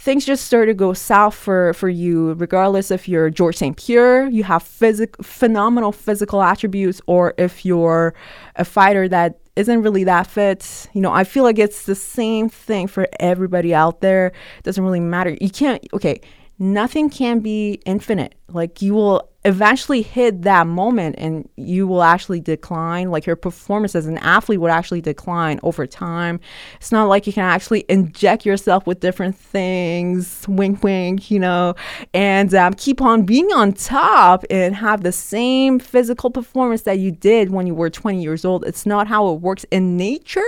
things 0.00 0.24
just 0.24 0.46
start 0.46 0.66
to 0.66 0.74
go 0.74 0.94
south 0.94 1.34
for 1.34 1.74
for 1.74 1.88
you 1.88 2.32
regardless 2.34 2.90
if 2.90 3.06
you're 3.06 3.28
george 3.28 3.56
st 3.58 3.76
pierre 3.76 4.26
you 4.28 4.42
have 4.42 4.62
physic 4.62 5.14
phenomenal 5.22 5.92
physical 5.92 6.42
attributes 6.42 7.02
or 7.06 7.34
if 7.36 7.66
you're 7.66 8.14
a 8.56 8.64
fighter 8.64 9.06
that 9.06 9.38
isn't 9.56 9.82
really 9.82 10.02
that 10.02 10.26
fit 10.26 10.88
you 10.94 11.02
know 11.02 11.12
i 11.12 11.22
feel 11.22 11.44
like 11.44 11.58
it's 11.58 11.84
the 11.84 11.94
same 11.94 12.48
thing 12.48 12.86
for 12.86 13.06
everybody 13.20 13.74
out 13.74 14.00
there 14.00 14.28
it 14.28 14.64
doesn't 14.64 14.84
really 14.84 15.00
matter 15.00 15.36
you 15.38 15.50
can't 15.50 15.86
okay 15.92 16.18
nothing 16.60 17.08
can 17.08 17.40
be 17.40 17.80
infinite. 17.86 18.34
Like 18.48 18.82
you 18.82 18.92
will 18.94 19.30
eventually 19.46 20.02
hit 20.02 20.42
that 20.42 20.66
moment 20.66 21.14
and 21.16 21.48
you 21.56 21.86
will 21.86 22.02
actually 22.02 22.40
decline. 22.40 23.10
Like 23.10 23.24
your 23.24 23.34
performance 23.34 23.94
as 23.94 24.06
an 24.06 24.18
athlete 24.18 24.60
would 24.60 24.70
actually 24.70 25.00
decline 25.00 25.58
over 25.62 25.86
time. 25.86 26.38
It's 26.76 26.92
not 26.92 27.06
like 27.06 27.26
you 27.26 27.32
can 27.32 27.44
actually 27.44 27.86
inject 27.88 28.44
yourself 28.44 28.86
with 28.86 29.00
different 29.00 29.36
things, 29.36 30.44
wink, 30.46 30.84
wink, 30.84 31.30
you 31.30 31.38
know, 31.38 31.74
and 32.12 32.54
um, 32.54 32.74
keep 32.74 33.00
on 33.00 33.22
being 33.22 33.50
on 33.52 33.72
top 33.72 34.44
and 34.50 34.76
have 34.76 35.02
the 35.02 35.12
same 35.12 35.78
physical 35.78 36.30
performance 36.30 36.82
that 36.82 36.98
you 36.98 37.10
did 37.10 37.50
when 37.50 37.66
you 37.66 37.74
were 37.74 37.88
20 37.88 38.22
years 38.22 38.44
old. 38.44 38.64
It's 38.66 38.84
not 38.84 39.08
how 39.08 39.32
it 39.32 39.40
works 39.40 39.64
in 39.70 39.96
nature. 39.96 40.42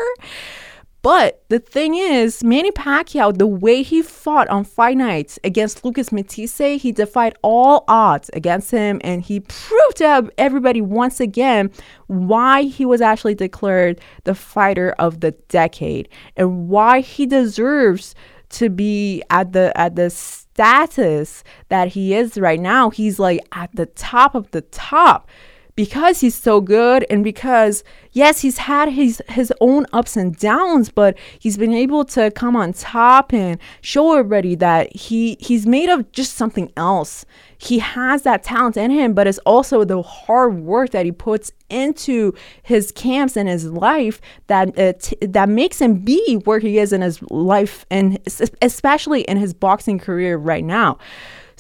But 1.03 1.43
the 1.49 1.59
thing 1.59 1.97
is, 1.97 2.45
Manny 2.45 2.71
Pacquiao, 2.71 3.37
the 3.37 3.47
way 3.47 3.83
he 3.83 4.03
fought 4.03 4.47
on 4.49 4.63
fight 4.63 4.97
nights 4.97 5.37
against 5.43 5.85
Lucas 5.85 6.13
Matthysse, 6.13 6.81
he 6.81 6.93
defied 6.93 7.35
all 7.43 7.85
odds 7.89 8.31
against 8.35 8.71
him 8.71 9.01
and 9.03 9.21
he 9.21 9.41
proved 9.41 9.97
to 9.97 10.31
everybody 10.39 10.81
once 10.81 11.19
again 11.19 11.73
why 12.07 12.63
he 12.63 12.87
was 12.87 13.01
actually 13.01 13.35
declared 13.35 14.01
the 14.23 14.35
fighter 14.37 14.95
of 15.01 15.21
the 15.21 15.33
decade 15.49 16.09
and 16.37 16.69
why 16.69 17.01
he 17.01 17.27
deserves 17.27 18.15
to 18.51 18.69
be 18.71 19.23
at 19.31 19.53
the 19.53 19.73
at 19.77 19.97
the 19.97 20.09
status 20.09 21.43
that 21.69 21.89
he 21.89 22.15
is 22.15 22.39
right 22.39 22.61
now. 22.61 22.91
He's 22.91 23.19
like 23.19 23.41
at 23.51 23.75
the 23.75 23.87
top 23.87 24.37
of 24.37 24.49
the 24.53 24.61
top 24.61 25.29
because 25.75 26.21
he's 26.21 26.35
so 26.35 26.61
good 26.61 27.05
and 27.09 27.25
because 27.25 27.83
yes 28.13 28.41
he's 28.41 28.59
had 28.59 28.91
his 28.91 29.23
his 29.29 29.53
own 29.61 29.87
ups 29.93 30.17
and 30.17 30.37
downs 30.37 30.91
but 30.91 31.17
he's 31.39 31.57
been 31.57 31.73
able 31.73 32.05
to 32.05 32.31
come 32.33 32.55
on 32.57 32.73
top 32.73 33.33
and 33.33 33.59
show 33.81 34.13
everybody 34.13 34.55
that 34.55 34.95
he 34.95 35.37
he's 35.41 35.67
made 35.67 35.89
of 35.89 36.11
just 36.13 36.35
something 36.35 36.71
else. 36.77 37.25
He 37.59 37.79
has 37.79 38.23
that 38.23 38.43
talent 38.43 38.77
in 38.77 38.91
him 38.91 39.15
but 39.15 39.27
it's 39.27 39.39
also 39.39 39.85
the 39.85 40.03
hard 40.03 40.61
work 40.61 40.91
that 40.91 41.07
he 41.07 41.13
puts 41.13 41.53
into 41.71 42.35
his 42.63 42.93
camps 42.93 43.37
and 43.37 43.49
his 43.49 43.67
life 43.67 44.21
that 44.49 44.79
uh, 44.79 44.93
that 45.23 45.49
makes 45.49 45.81
him 45.81 45.95
be 46.01 46.37
where 46.45 46.59
he 46.59 46.79
is 46.79 46.93
in 46.93 47.01
his 47.01 47.23
life 47.31 47.87
and 47.91 48.19
especially 48.61 49.23
in 49.23 49.39
his 49.39 49.55
boxing 49.55 49.99
career 49.99 50.37
right 50.37 50.65
now 50.65 50.99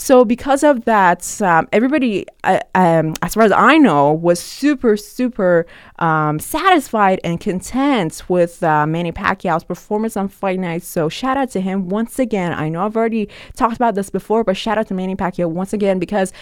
so 0.03 0.25
because 0.25 0.65
of 0.65 0.85
that, 0.87 1.41
um, 1.41 1.69
everybody, 1.71 2.27
uh, 2.43 2.59
um, 2.75 3.15
as 3.23 3.35
far 3.35 3.45
as 3.45 3.53
I 3.53 3.79
know, 3.79 4.13
was 4.13 4.41
super, 4.41 4.97
super 4.97 5.65
um, 6.01 6.41
satisfied 6.41 7.21
and 7.23 7.41
content 7.41 8.25
with 8.29 8.65
uh, 8.65 8.85
Manny 8.85 9.13
Pacquiao's 9.13 9.63
performance 9.63 10.17
on 10.17 10.27
Fight 10.27 10.59
Night. 10.59 10.83
So 10.83 11.09
shout 11.09 11.37
out 11.37 11.51
to 11.51 11.61
him 11.61 11.89
once 11.89 12.19
again. 12.19 12.53
I 12.53 12.69
know 12.69 12.85
I've 12.85 12.97
already 12.97 13.29
talked 13.55 13.77
about 13.77 13.95
this 13.95 14.11
before, 14.11 14.43
but 14.43 14.57
shout 14.57 14.77
out 14.77 14.89
to 14.89 14.95
Manny 14.95 15.15
Pacquiao 15.15 15.49
once 15.49 15.73
again 15.73 16.01
because 16.01 16.33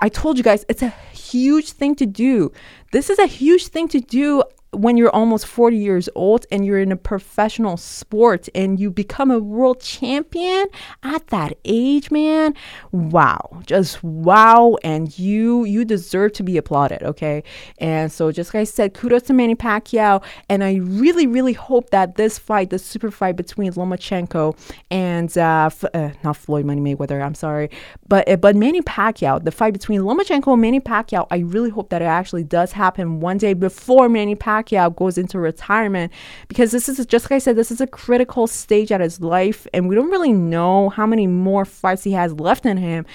I 0.00 0.08
told 0.08 0.38
you 0.38 0.44
guys 0.44 0.64
it's 0.68 0.82
a 0.82 0.90
huge 1.12 1.72
thing 1.72 1.96
to 1.96 2.06
do. 2.06 2.52
This 2.92 3.10
is 3.10 3.18
a 3.18 3.26
huge 3.26 3.66
thing 3.66 3.88
to 3.88 4.00
do 4.00 4.44
when 4.72 4.96
you're 4.98 5.10
almost 5.10 5.46
40 5.46 5.76
years 5.76 6.08
old 6.14 6.44
and 6.50 6.64
you're 6.64 6.78
in 6.78 6.92
a 6.92 6.96
professional 6.96 7.76
sport 7.76 8.48
and 8.54 8.78
you 8.78 8.90
become 8.90 9.30
a 9.30 9.38
world 9.38 9.80
champion 9.80 10.66
at 11.02 11.26
that 11.28 11.54
age 11.64 12.10
man 12.10 12.54
wow 12.92 13.62
just 13.64 14.02
wow 14.04 14.76
and 14.84 15.18
you 15.18 15.64
you 15.64 15.84
deserve 15.84 16.32
to 16.32 16.42
be 16.42 16.56
applauded 16.56 17.02
okay? 17.02 17.42
And 17.78 18.12
so 18.12 18.30
just 18.30 18.52
like 18.52 18.60
i 18.60 18.64
said 18.64 18.92
kudos 18.92 19.22
to 19.22 19.32
manny 19.32 19.54
pacquiao 19.54 20.22
and 20.48 20.62
i 20.62 20.76
really 20.76 21.26
really 21.26 21.52
hope 21.54 21.90
that 21.90 22.16
this 22.16 22.38
fight 22.38 22.70
the 22.70 22.78
super 22.78 23.10
fight 23.10 23.36
between 23.36 23.72
lomachenko 23.72 24.56
and 24.90 25.36
uh, 25.38 25.66
F- 25.66 25.84
uh 25.94 26.10
not 26.22 26.36
floyd 26.36 26.66
money 26.66 26.80
mayweather 26.80 27.24
i'm 27.24 27.34
sorry 27.34 27.70
but 28.06 28.28
uh, 28.28 28.36
but 28.36 28.54
manny 28.56 28.82
pacquiao 28.82 29.42
the 29.42 29.50
fight 29.50 29.72
between 29.72 30.00
lomachenko 30.00 30.52
and 30.52 30.62
manny 30.62 30.80
pacquiao 30.80 31.26
i 31.30 31.38
really 31.38 31.70
hope 31.70 31.88
that 31.90 32.02
it 32.02 32.06
actually 32.06 32.44
does 32.44 32.72
happen 32.72 33.20
one 33.20 33.38
day 33.38 33.54
before 33.54 34.08
manny 34.08 34.36
pacquiao 34.36 34.57
Pacquiao 34.58 34.94
goes 34.94 35.18
into 35.18 35.38
retirement 35.38 36.12
because 36.48 36.70
this 36.70 36.88
is 36.88 37.04
just 37.06 37.26
like 37.26 37.32
I 37.32 37.38
said, 37.38 37.56
this 37.56 37.70
is 37.70 37.80
a 37.80 37.86
critical 37.86 38.46
stage 38.46 38.92
at 38.92 39.00
his 39.00 39.20
life, 39.20 39.66
and 39.72 39.88
we 39.88 39.94
don't 39.94 40.10
really 40.10 40.32
know 40.32 40.88
how 40.90 41.06
many 41.06 41.26
more 41.26 41.64
fights 41.64 42.04
he 42.04 42.12
has 42.12 42.32
left 42.34 42.66
in 42.66 42.76
him. 42.76 43.06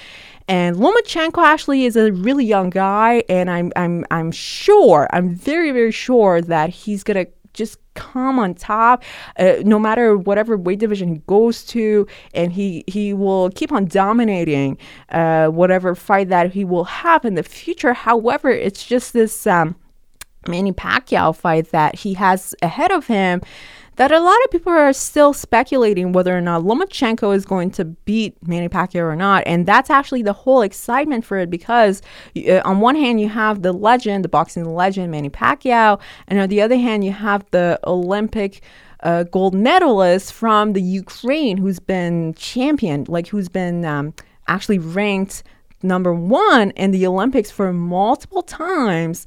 And 0.48 0.76
Lomachenko 0.76 1.44
actually 1.44 1.86
is 1.86 1.96
a 1.96 2.12
really 2.12 2.46
young 2.46 2.70
guy, 2.70 3.24
and 3.30 3.50
I'm 3.50 3.72
I'm 3.76 4.06
I'm 4.12 4.32
sure, 4.32 5.08
I'm 5.12 5.34
very 5.34 5.72
very 5.72 5.92
sure 5.92 6.42
that 6.42 6.70
he's 6.70 7.04
gonna 7.04 7.28
just 7.54 7.78
come 7.94 8.40
on 8.40 8.56
top 8.56 9.04
uh, 9.38 9.56
no 9.64 9.78
matter 9.78 10.18
whatever 10.18 10.58
weight 10.58 10.80
division 10.80 11.08
he 11.08 11.22
goes 11.28 11.64
to 11.64 12.08
and 12.34 12.52
he 12.52 12.84
he 12.88 13.14
will 13.14 13.52
keep 13.52 13.72
on 13.72 13.86
dominating 13.86 14.76
uh, 15.10 15.48
whatever 15.48 15.94
fight 15.94 16.30
that 16.30 16.52
he 16.52 16.66
will 16.66 16.86
have 16.86 17.24
in 17.24 17.36
the 17.36 17.44
future 17.44 17.94
however 17.94 18.50
it's 18.50 18.84
just 18.84 19.14
this 19.14 19.46
um, 19.46 19.76
Manny 20.48 20.72
Pacquiao 20.72 21.36
fight 21.36 21.72
that 21.72 21.96
he 21.96 22.14
has 22.16 22.56
ahead 22.62 22.92
of 22.92 23.08
him 23.08 23.42
that 23.96 24.12
a 24.12 24.20
lot 24.20 24.38
of 24.46 24.52
people 24.52 24.72
are 24.72 24.92
still 24.92 25.34
speculating 25.34 26.14
whether 26.14 26.36
or 26.36 26.42
not 26.42 26.64
Lomachenko 26.64 27.36
is 27.36 27.46
going 27.46 27.70
to 27.72 27.86
beat 27.86 28.36
Manny 28.48 28.68
Pacquiao 28.68 29.04
or 29.04 29.16
not. 29.16 29.44
And 29.46 29.66
that's 29.66 29.90
actually 29.90 30.24
the 30.24 30.34
whole 30.34 30.62
excitement 30.62 31.24
for 31.26 31.38
it 31.38 31.50
because 31.50 32.02
uh, 32.36 32.62
on 32.66 32.80
one 32.80 32.96
hand, 32.96 33.22
you 33.22 33.30
have 33.30 33.62
the 33.62 33.72
legend, 33.72 34.26
the 34.26 34.30
boxing 34.30 34.66
legend, 34.74 35.12
Manny 35.12 35.30
Pacquiao. 35.30 36.00
And 36.28 36.40
on 36.40 36.50
the 36.50 36.62
other 36.62 36.78
hand, 36.78 37.04
you 37.04 37.12
have 37.12 37.46
the 37.52 37.80
Olympic 37.86 38.64
uh, 39.02 39.24
gold 39.24 39.54
medalist 39.54 40.34
from 40.34 40.74
the 40.74 40.82
Ukraine 40.82 41.58
who's 41.58 41.80
been 41.80 42.34
championed, 42.34 43.10
like 43.10 43.28
who's 43.28 43.50
been 43.50 43.86
um, 43.86 44.14
actually 44.48 44.80
ranked 44.80 45.44
number 45.84 46.14
one 46.14 46.72
in 46.72 46.92
the 46.92 47.06
Olympics 47.06 47.52
for 47.52 47.72
multiple 47.74 48.42
times. 48.42 49.26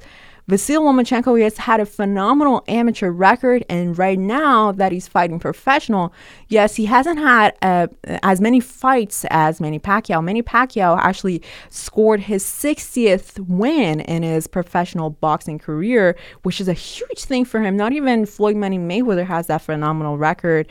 Vasil 0.49 0.79
Lomachenko 0.79 1.41
has 1.43 1.57
had 1.57 1.81
a 1.81 1.85
phenomenal 1.85 2.63
amateur 2.69 3.09
record, 3.11 3.65
and 3.67 3.97
right 3.97 4.17
now 4.17 4.71
that 4.71 4.93
he's 4.93 5.05
fighting 5.05 5.39
professional, 5.39 6.13
yes, 6.47 6.77
he 6.77 6.85
hasn't 6.85 7.19
had 7.19 7.53
uh, 7.61 7.87
as 8.23 8.39
many 8.39 8.61
fights 8.61 9.25
as 9.29 9.59
Manny 9.59 9.77
Pacquiao. 9.77 10.23
Manny 10.23 10.41
Pacquiao 10.41 10.97
actually 10.99 11.43
scored 11.69 12.21
his 12.21 12.45
60th 12.45 13.45
win 13.45 13.99
in 13.99 14.23
his 14.23 14.47
professional 14.47 15.09
boxing 15.09 15.59
career, 15.59 16.15
which 16.43 16.61
is 16.61 16.69
a 16.69 16.73
huge 16.73 17.25
thing 17.25 17.43
for 17.43 17.59
him. 17.59 17.75
Not 17.75 17.91
even 17.91 18.25
Floyd 18.25 18.55
Money 18.55 18.79
Mayweather 18.79 19.25
has 19.25 19.47
that 19.47 19.61
phenomenal 19.61 20.17
record. 20.17 20.69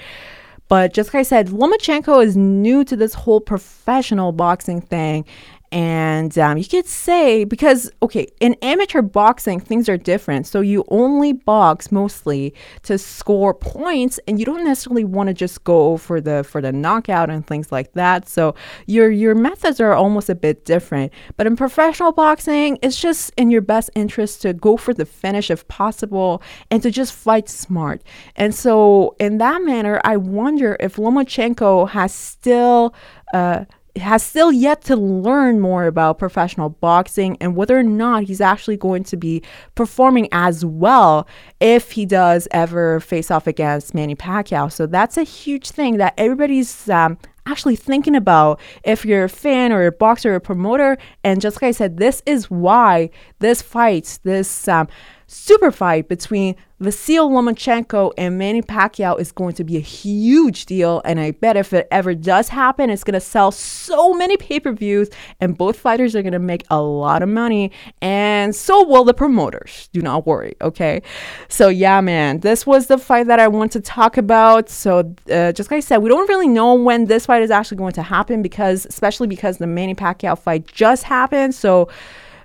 But 0.69 0.93
just 0.93 1.15
like 1.15 1.21
I 1.21 1.23
said, 1.23 1.49
Lomachenko 1.49 2.25
is 2.25 2.37
new 2.37 2.83
to 2.85 2.97
this 2.97 3.15
whole 3.15 3.41
professional 3.41 4.33
boxing 4.33 4.81
thing. 4.81 5.25
And 5.73 6.39
um, 6.39 6.59
you 6.59 6.65
could 6.65 6.87
say, 6.87 7.45
because, 7.45 7.91
okay, 8.03 8.29
in 8.41 8.55
amateur 8.63 9.03
boxing, 9.03 9.61
things 9.61 9.89
are 9.89 9.97
different. 9.97 10.47
So 10.47 10.61
you 10.61 10.85
only 10.89 11.33
box 11.33 11.91
mostly 11.91 12.55
to 12.83 12.99
score 12.99 13.53
points, 13.53 14.21
and 14.27 14.39
you 14.39 14.45
don't 14.45 14.65
necessarily 14.65 15.05
want 15.05 15.29
to 15.29 15.35
just 15.35 15.65
go 15.65 15.97
for 15.97 16.21
the 16.21 16.45
for 16.45 16.61
the 16.61 16.73
knockout 16.73 17.31
and 17.31 17.47
things 17.47 17.73
like 17.73 17.93
that. 17.95 18.29
So 18.29 18.55
your 18.87 19.11
your 19.11 19.35
methods 19.35 19.81
are 19.81 19.93
almost 19.93 20.29
a 20.29 20.35
bit 20.35 20.65
different. 20.65 21.13
But 21.37 21.47
in 21.47 21.57
professional 21.57 22.13
boxing, 22.13 22.79
it's 22.83 23.01
just 23.01 23.33
in 23.37 23.51
your 23.51 23.63
best 23.63 23.91
interest 23.95 24.43
to 24.43 24.53
go 24.53 24.77
for 24.77 24.95
the 24.95 25.05
finish 25.05 25.51
if 25.51 25.67
possible 25.69 26.43
and 26.71 26.83
to 26.83 26.91
just 26.91 27.13
fight 27.13 27.49
smart. 27.49 28.03
And 28.37 28.55
so 28.55 29.17
in 29.19 29.39
that 29.39 29.63
manner, 29.63 30.01
I 30.05 30.17
wonder 30.17 30.77
if 30.81 30.97
Lomachenko 30.97 31.91
has 31.91 32.15
still 32.15 32.95
uh, 33.35 33.65
has 33.97 34.23
still 34.23 34.53
yet 34.53 34.83
to 34.83 34.97
learn 34.97 35.61
more 35.61 35.87
about 35.87 36.19
professional 36.19 36.71
boxing 36.71 37.37
and 37.41 37.57
whether 37.57 37.79
or 37.79 37.83
not 37.83 38.25
he's 38.25 38.41
actually 38.41 38.77
going 38.77 39.05
to 39.05 39.17
be 39.17 39.43
performing 39.75 40.29
as 40.33 40.65
well 40.65 41.27
if 41.61 41.93
he 41.93 42.07
does 42.07 42.47
ever 42.51 43.01
face 43.01 43.31
off 43.31 43.47
against 43.47 43.95
Manny 43.95 44.15
Pacquiao. 44.15 44.71
So 44.71 44.87
that's 44.87 45.17
a 45.17 45.23
huge 45.23 45.71
thing 45.71 45.97
that 45.97 46.15
everybody's 46.17 46.89
um, 46.89 47.19
actually 47.47 47.77
thinking 47.77 48.15
about 48.15 48.61
if 48.85 49.05
you're 49.05 49.25
a 49.25 49.29
fan 49.29 49.73
or 49.73 49.87
a 49.87 49.93
boxer 49.93 50.33
or 50.33 50.37
a 50.37 50.41
promoter. 50.41 50.99
And 51.25 51.41
just 51.41 51.57
like 51.57 51.69
I 51.69 51.73
said, 51.73 51.97
this 51.97 52.23
is 52.27 52.51
why 52.51 53.11
this 53.39 53.63
fight, 53.63 54.19
this 54.25 54.69
um, 54.69 54.89
super 55.27 55.71
fight 55.71 56.09
between 56.09 56.57
Vasil 56.81 57.31
Lomachenko 57.31 58.13
and 58.19 58.37
Manny 58.37 58.61
Pacquiao 58.61 59.19
is 59.19 59.33
going 59.33 59.55
to 59.55 59.65
be 59.65 59.79
a 59.79 59.81
huge 59.81 60.67
deal. 60.67 61.01
And 61.05 61.19
I 61.19 61.31
bet 61.31 61.57
if 61.57 61.73
it 61.73 61.89
ever 61.91 62.15
does 62.15 62.49
happen, 62.49 62.91
it's 62.91 63.03
going 63.03 63.15
to 63.15 63.21
sell 63.21 63.51
so 63.51 64.13
many 64.13 64.37
pay 64.37 64.61
per 64.61 64.73
views, 64.73 65.09
and 65.41 65.57
both 65.57 65.79
fighters 65.79 66.15
are 66.15 66.23
going 66.23 66.35
to 66.35 66.39
make 66.39 66.65
a 66.69 66.81
lot 66.81 67.23
of 67.23 67.31
money. 67.31 67.73
And 68.03 68.55
so 68.55 68.85
will 68.85 69.05
the 69.05 69.15
promoters. 69.15 69.89
Do 69.93 70.03
not 70.03 70.27
worry. 70.27 70.55
Okay. 70.61 71.01
So, 71.49 71.69
yeah, 71.69 72.03
man, 72.03 72.41
this 72.41 72.67
was 72.67 72.89
the 72.89 72.99
fight 72.99 73.27
that 73.29 73.41
I 73.41 73.49
want 73.49 73.73
to 73.73 73.81
talk 73.81 74.19
about. 74.19 74.69
So, 74.69 75.15
uh, 75.33 75.53
just 75.53 75.71
like 75.71 75.79
I 75.79 75.81
said, 75.81 75.99
we 75.99 76.11
don't 76.11 76.29
really 76.29 76.49
know 76.49 76.75
when 76.75 77.07
this 77.07 77.25
fight 77.25 77.37
fight 77.37 77.43
is 77.43 77.51
actually 77.51 77.77
going 77.77 77.93
to 77.93 78.03
happen 78.03 78.41
because, 78.41 78.87
especially 78.87 79.27
because 79.27 79.59
the 79.59 79.67
Manny 79.67 79.95
Pacquiao 79.95 80.39
fight 80.39 80.67
just 80.67 81.05
happened. 81.05 81.55
So, 81.55 81.89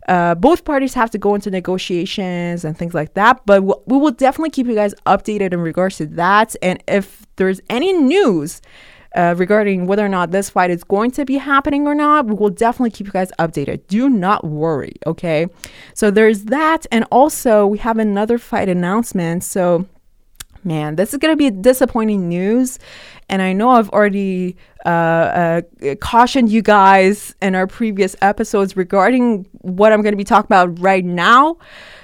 uh, 0.08 0.36
both 0.36 0.66
parties 0.66 0.94
have 0.94 1.12
to 1.12 1.18
go 1.18 1.36
into 1.36 1.52
negotiations 1.52 2.66
and 2.66 2.78
things 2.78 2.94
like 2.94 3.14
that. 3.14 3.46
But 3.46 3.62
w- 3.62 3.82
we 3.86 3.98
will 3.98 4.12
definitely 4.12 4.50
keep 4.50 4.68
you 4.68 4.76
guys 4.76 4.94
updated 5.06 5.54
in 5.54 5.60
regards 5.62 5.98
to 5.98 6.06
that. 6.08 6.56
And 6.62 6.84
if 6.88 7.26
there's 7.36 7.62
any 7.70 7.94
news 7.94 8.62
uh, 9.16 9.36
regarding 9.38 9.88
whether 9.88 10.06
or 10.06 10.10
not 10.10 10.32
this 10.32 10.50
fight 10.50 10.72
is 10.72 10.84
going 10.84 11.12
to 11.12 11.26
be 11.26 11.38
happening 11.38 11.86
or 11.88 11.96
not, 11.96 12.28
we 12.28 12.34
will 12.34 12.50
definitely 12.50 12.92
keep 12.92 13.08
you 13.08 13.14
guys 13.14 13.32
updated. 13.40 13.86
Do 13.88 14.10
not 14.10 14.46
worry, 14.46 14.94
okay? 15.06 15.48
So 15.94 16.12
there's 16.12 16.46
that. 16.46 16.86
And 16.92 17.06
also, 17.12 17.68
we 17.68 17.78
have 17.80 17.98
another 17.98 18.38
fight 18.38 18.70
announcement. 18.70 19.44
So, 19.44 19.88
man, 20.64 20.96
this 20.96 21.14
is 21.14 21.20
going 21.20 21.32
to 21.32 21.38
be 21.38 21.50
disappointing 21.50 22.28
news. 22.30 22.80
And 23.30 23.42
I 23.42 23.54
know 23.54 23.70
I've 23.70 23.90
already 23.90 24.58
uh, 24.86 24.90
uh, 24.90 25.96
cautioned 26.02 26.52
you 26.52 26.62
guys 26.62 27.34
in 27.42 27.56
our 27.56 27.68
previous 27.68 28.16
episodes 28.22 28.76
regarding 28.76 29.46
what 29.62 29.94
I'm 29.94 30.02
going 30.02 30.12
to 30.12 30.18
be 30.18 30.24
talking 30.24 30.48
about 30.48 30.80
right 30.80 31.06
now. 31.06 31.58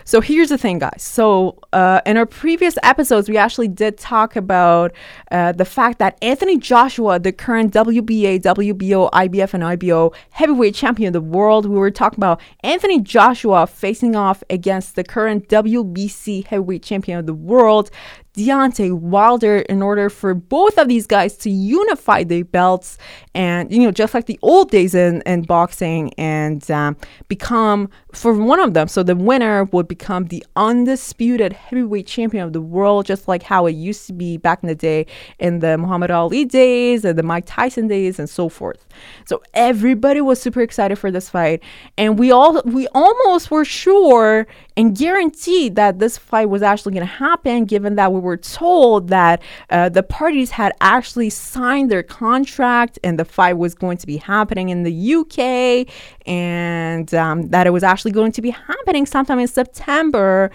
So 0.05 0.21
here's 0.21 0.47
the 0.47 0.57
thing, 0.57 0.79
guys. 0.79 1.03
So 1.03 1.59
uh, 1.73 1.99
in 2.05 2.15
our 2.15 2.25
previous 2.25 2.77
episodes, 2.81 3.27
we 3.27 3.35
actually 3.35 3.67
did 3.67 3.97
talk 3.97 4.37
about 4.37 4.93
uh, 5.31 5.51
the 5.51 5.65
fact 5.65 5.99
that 5.99 6.17
Anthony 6.21 6.57
Joshua, 6.57 7.19
the 7.19 7.33
current 7.33 7.73
WBA, 7.73 8.41
WBO, 8.41 9.11
IBF, 9.11 9.53
and 9.53 9.65
IBO 9.65 10.13
heavyweight 10.29 10.75
champion 10.75 11.09
of 11.09 11.13
the 11.13 11.29
world, 11.29 11.65
we 11.65 11.77
were 11.77 11.91
talking 11.91 12.19
about 12.19 12.39
Anthony 12.63 13.01
Joshua 13.01 13.67
facing 13.67 14.15
off 14.15 14.45
against 14.49 14.95
the 14.95 15.03
current 15.03 15.49
WBC 15.49 16.45
heavyweight 16.45 16.83
champion 16.83 17.19
of 17.19 17.25
the 17.25 17.33
world, 17.33 17.91
Deontay 18.37 18.93
Wilder 18.93 19.57
in 19.57 19.81
order 19.81 20.09
for 20.09 20.35
both 20.35 20.77
of 20.77 20.87
these 20.87 21.07
guys 21.07 21.35
to 21.37 21.49
unify 21.49 22.23
their 22.23 22.45
belts 22.45 22.99
and, 23.33 23.71
you 23.71 23.79
know, 23.79 23.91
just 23.91 24.13
like 24.13 24.25
the 24.25 24.39
old 24.41 24.69
days 24.69 24.93
in, 24.93 25.21
in 25.25 25.41
boxing 25.41 26.13
and 26.17 26.69
um, 26.69 26.97
become, 27.27 27.89
for 28.13 28.33
one 28.33 28.59
of 28.59 28.73
them, 28.73 28.87
so 28.87 29.03
the 29.03 29.15
winner 29.15 29.65
would 29.65 29.87
become 29.87 30.25
the 30.25 30.43
undisputed 30.55 31.53
heavyweight 31.53 32.07
champion 32.07 32.43
of 32.43 32.53
the 32.53 32.61
world, 32.61 33.05
just 33.05 33.27
like 33.27 33.43
how 33.43 33.65
it 33.65 33.73
used 33.73 34.07
to 34.07 34.13
be 34.13 34.37
back 34.37 34.63
in 34.63 34.67
the 34.67 34.75
day 34.75 35.05
in 35.39 35.59
the 35.59 35.77
Muhammad 35.77 36.11
Ali 36.11 36.45
days 36.45 37.05
and 37.05 37.17
the 37.17 37.23
Mike 37.23 37.45
Tyson 37.47 37.87
days 37.87 38.19
and 38.19 38.29
so 38.29 38.49
forth. 38.49 38.85
So 39.25 39.41
everybody 39.53 40.21
was 40.21 40.41
super 40.41 40.61
excited 40.61 40.97
for 40.97 41.11
this 41.11 41.29
fight. 41.29 41.61
And 41.97 42.17
we 42.17 42.31
all, 42.31 42.61
we 42.65 42.87
almost 42.93 43.51
were 43.51 43.65
sure 43.65 44.47
and 44.75 44.97
guaranteed 44.97 45.75
that 45.75 45.99
this 45.99 46.17
fight 46.17 46.49
was 46.49 46.61
actually 46.63 46.93
going 46.93 47.07
to 47.07 47.13
happen, 47.13 47.65
given 47.65 47.95
that 47.95 48.11
we 48.11 48.19
were 48.19 48.26
told 48.35 49.07
that 49.09 49.41
uh, 49.69 49.87
the 49.87 50.03
parties 50.03 50.51
had 50.51 50.73
actually 50.81 51.29
signed 51.29 51.89
their 51.89 52.03
contract 52.03 52.99
and 53.03 53.17
the 53.17 53.23
fight 53.23 53.57
was 53.57 53.73
going 53.73 53.97
to 53.97 54.07
be 54.07 54.17
happening 54.17 54.69
in 54.69 54.83
the 54.83 55.13
UK 55.13 55.87
and 56.27 57.13
um, 57.13 57.49
that 57.49 57.67
it 57.67 57.69
was 57.69 57.83
actually 57.83 58.11
going 58.11 58.33
to 58.33 58.41
be 58.41 58.49
happening 58.49 59.05
sometime 59.05 59.39
in 59.39 59.47
September. 59.47 60.51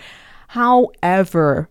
However, 0.49 1.71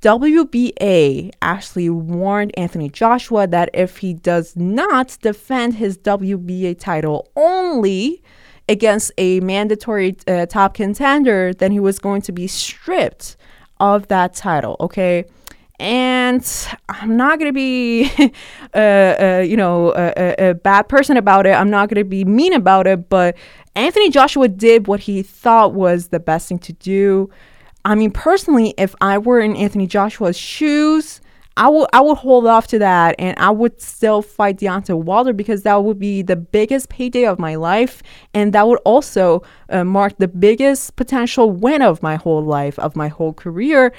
WBA 0.00 1.30
actually 1.42 1.90
warned 1.90 2.52
Anthony 2.56 2.88
Joshua 2.88 3.46
that 3.48 3.68
if 3.74 3.98
he 3.98 4.14
does 4.14 4.56
not 4.56 5.18
defend 5.20 5.74
his 5.74 5.98
WBA 5.98 6.78
title 6.78 7.30
only 7.36 8.22
against 8.68 9.12
a 9.18 9.40
mandatory 9.40 10.16
uh, 10.26 10.46
top 10.46 10.74
contender, 10.74 11.52
then 11.52 11.72
he 11.72 11.80
was 11.80 11.98
going 11.98 12.22
to 12.22 12.32
be 12.32 12.46
stripped 12.46 13.36
of 13.78 14.08
that 14.08 14.32
title. 14.32 14.76
Okay. 14.80 15.24
And 15.80 16.46
I'm 16.90 17.16
not 17.16 17.38
going 17.38 17.48
to 17.48 17.54
be, 17.54 18.12
uh, 18.74 18.78
uh, 18.78 19.44
you 19.46 19.56
know, 19.56 19.94
a, 19.96 20.50
a, 20.50 20.54
bad 20.54 20.90
person 20.90 21.16
about 21.16 21.46
it. 21.46 21.52
I'm 21.52 21.70
not 21.70 21.88
going 21.88 22.04
to 22.04 22.08
be 22.08 22.24
mean 22.26 22.52
about 22.52 22.86
it. 22.86 23.08
But 23.08 23.34
Anthony 23.74 24.10
Joshua 24.10 24.48
did 24.48 24.86
what 24.86 25.00
he 25.00 25.22
thought 25.22 25.72
was 25.72 26.08
the 26.08 26.20
best 26.20 26.48
thing 26.48 26.58
to 26.60 26.74
do. 26.74 27.30
I 27.84 27.94
mean, 27.94 28.10
personally, 28.10 28.74
if 28.76 28.94
I 29.00 29.16
were 29.16 29.40
in 29.40 29.56
Anthony 29.56 29.86
Joshua's 29.86 30.36
shoes, 30.36 31.22
I 31.56 31.68
would 31.68 31.88
I 31.92 32.00
would 32.00 32.18
hold 32.18 32.46
off 32.46 32.66
to 32.68 32.78
that 32.78 33.16
and 33.18 33.38
I 33.38 33.50
would 33.50 33.80
still 33.80 34.22
fight 34.22 34.58
Deontay 34.58 35.02
Wilder 35.02 35.32
because 35.32 35.62
that 35.62 35.82
would 35.82 35.98
be 35.98 36.22
the 36.22 36.36
biggest 36.36 36.88
payday 36.88 37.26
of 37.26 37.38
my 37.38 37.56
life 37.56 38.02
and 38.32 38.52
that 38.52 38.66
would 38.66 38.78
also 38.84 39.42
uh, 39.68 39.84
mark 39.84 40.16
the 40.18 40.28
biggest 40.28 40.96
potential 40.96 41.50
win 41.50 41.82
of 41.82 42.02
my 42.02 42.16
whole 42.16 42.42
life 42.42 42.78
of 42.78 42.96
my 42.96 43.08
whole 43.08 43.32
career. 43.32 43.92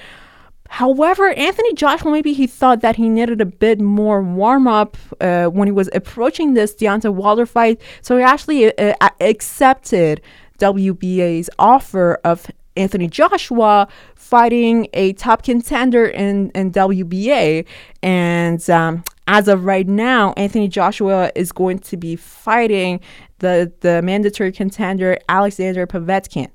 However, 0.71 1.31
Anthony 1.33 1.73
Joshua 1.73 2.09
maybe 2.09 2.31
he 2.31 2.47
thought 2.47 2.79
that 2.79 2.95
he 2.95 3.09
needed 3.09 3.41
a 3.41 3.45
bit 3.45 3.81
more 3.81 4.23
warm 4.23 4.69
up 4.69 4.95
uh, 5.19 5.47
when 5.47 5.67
he 5.67 5.71
was 5.73 5.89
approaching 5.93 6.53
this 6.53 6.73
Deontay 6.73 7.13
Wilder 7.13 7.45
fight, 7.45 7.81
so 8.01 8.15
he 8.15 8.23
actually 8.23 8.77
uh, 8.77 8.93
accepted 9.19 10.21
WBA's 10.59 11.49
offer 11.59 12.21
of 12.23 12.49
Anthony 12.77 13.09
Joshua 13.09 13.89
fighting 14.15 14.87
a 14.93 15.11
top 15.13 15.43
contender 15.43 16.05
in, 16.05 16.51
in 16.51 16.71
WBA. 16.71 17.65
And 18.01 18.69
um, 18.69 19.03
as 19.27 19.49
of 19.49 19.65
right 19.65 19.89
now, 19.89 20.33
Anthony 20.37 20.69
Joshua 20.69 21.33
is 21.35 21.51
going 21.51 21.79
to 21.79 21.97
be 21.97 22.15
fighting 22.15 23.01
the, 23.39 23.73
the 23.81 24.01
mandatory 24.03 24.53
contender 24.53 25.17
Alexander 25.27 25.85
Povetkin. 25.85 26.49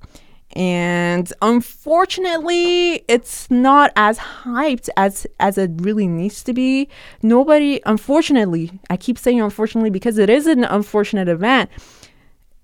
And 0.57 1.31
unfortunately, 1.43 3.05
it's 3.09 3.51
not 3.51 3.93
as 3.95 4.19
hyped 4.19 4.89
as 4.97 5.27
as 5.39 5.59
it 5.59 5.71
really 5.77 6.09
needs 6.09 6.43
to 6.45 6.55
be. 6.55 6.89
Nobody, 7.23 7.81
unfortunately, 7.85 8.81
I 8.89 8.97
keep 8.97 9.19
saying 9.19 9.41
unfortunately 9.41 9.91
because 9.91 10.17
it 10.17 10.31
is 10.31 10.47
an 10.47 10.65
unfortunate 10.65 11.29
event 11.29 11.71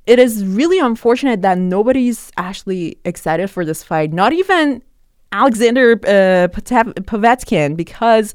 it 0.07 0.19
is 0.19 0.45
really 0.45 0.79
unfortunate 0.79 1.43
that 1.43 1.59
nobody's 1.59 2.33
actually 2.37 2.99
excited 3.05 3.49
for 3.49 3.65
this 3.65 3.83
fight. 3.83 4.13
Not 4.13 4.33
even 4.33 4.83
Alexander 5.31 5.93
uh, 5.93 6.49
Povetkin, 6.49 7.77
because 7.77 8.35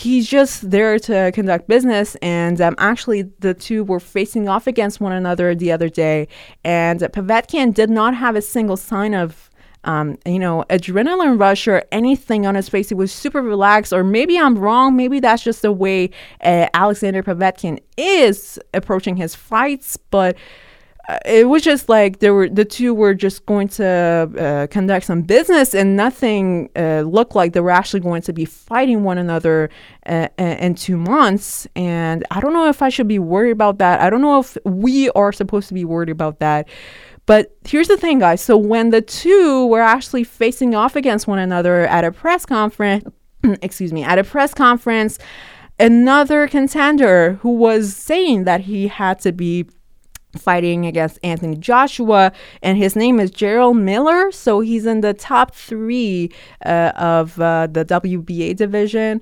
he's 0.00 0.28
just 0.28 0.70
there 0.70 0.98
to 0.98 1.30
conduct 1.32 1.68
business. 1.68 2.16
And 2.22 2.60
um, 2.60 2.74
actually, 2.78 3.22
the 3.40 3.54
two 3.54 3.84
were 3.84 4.00
facing 4.00 4.48
off 4.48 4.66
against 4.66 5.00
one 5.00 5.12
another 5.12 5.54
the 5.54 5.70
other 5.72 5.88
day. 5.88 6.28
And 6.64 7.00
Povetkin 7.00 7.74
did 7.74 7.90
not 7.90 8.14
have 8.14 8.34
a 8.36 8.42
single 8.42 8.76
sign 8.76 9.14
of 9.14 9.50
um, 9.84 10.18
you 10.26 10.38
know, 10.38 10.64
adrenaline 10.68 11.40
rush 11.40 11.66
or 11.66 11.82
anything 11.90 12.46
on 12.46 12.54
his 12.54 12.68
face. 12.68 12.90
He 12.90 12.94
was 12.94 13.10
super 13.10 13.40
relaxed, 13.40 13.94
or 13.94 14.04
maybe 14.04 14.38
I'm 14.38 14.58
wrong. 14.58 14.94
Maybe 14.94 15.20
that's 15.20 15.42
just 15.42 15.62
the 15.62 15.72
way 15.72 16.10
uh, 16.42 16.68
Alexander 16.74 17.22
Povetkin 17.22 17.80
is 17.96 18.58
approaching 18.74 19.16
his 19.16 19.34
fights. 19.34 19.96
But 19.96 20.36
it 21.24 21.48
was 21.48 21.62
just 21.62 21.88
like 21.88 22.18
there 22.18 22.34
were 22.34 22.48
the 22.48 22.64
two 22.64 22.94
were 22.94 23.14
just 23.14 23.46
going 23.46 23.68
to 23.68 23.84
uh, 23.86 24.66
conduct 24.68 25.06
some 25.06 25.22
business 25.22 25.74
and 25.74 25.96
nothing 25.96 26.68
uh, 26.76 27.02
looked 27.02 27.34
like 27.34 27.52
they 27.52 27.60
were 27.60 27.70
actually 27.70 28.00
going 28.00 28.22
to 28.22 28.32
be 28.32 28.44
fighting 28.44 29.02
one 29.04 29.18
another 29.18 29.70
uh, 30.06 30.28
in 30.38 30.74
two 30.74 30.96
months. 30.96 31.66
And 31.76 32.24
i 32.30 32.40
don't 32.40 32.52
know 32.52 32.68
if 32.68 32.82
i 32.82 32.88
should 32.88 33.08
be 33.08 33.18
worried 33.18 33.52
about 33.52 33.78
that. 33.78 34.00
I 34.00 34.10
don't 34.10 34.22
know 34.22 34.40
if 34.40 34.56
we 34.64 35.10
are 35.10 35.32
supposed 35.32 35.68
to 35.68 35.74
be 35.74 35.84
worried 35.84 36.10
about 36.10 36.38
that. 36.40 36.68
But 37.26 37.56
here's 37.64 37.88
the 37.88 37.96
thing 37.96 38.18
guys. 38.18 38.40
So 38.40 38.56
when 38.56 38.90
the 38.90 39.02
two 39.02 39.66
were 39.66 39.82
actually 39.82 40.24
facing 40.24 40.74
off 40.74 40.96
against 40.96 41.26
one 41.26 41.38
another 41.38 41.86
at 41.86 42.04
a 42.04 42.12
press 42.12 42.44
conference 42.44 43.04
excuse 43.62 43.92
me 43.92 44.02
at 44.02 44.18
a 44.18 44.24
press 44.24 44.52
conference 44.52 45.18
another 45.78 46.46
contender 46.46 47.34
who 47.40 47.54
was 47.54 47.96
saying 47.96 48.44
that 48.44 48.62
he 48.62 48.88
had 48.88 49.18
to 49.20 49.32
be 49.32 49.66
fighting 50.38 50.86
against 50.86 51.18
Anthony 51.22 51.56
Joshua, 51.56 52.32
and 52.62 52.78
his 52.78 52.96
name 52.96 53.18
is 53.18 53.30
Jarrell 53.30 53.78
Miller. 53.78 54.30
So 54.32 54.60
he's 54.60 54.86
in 54.86 55.00
the 55.00 55.14
top 55.14 55.54
three 55.54 56.30
uh, 56.64 56.92
of 56.96 57.40
uh, 57.40 57.66
the 57.70 57.84
WBA 57.84 58.56
division, 58.56 59.20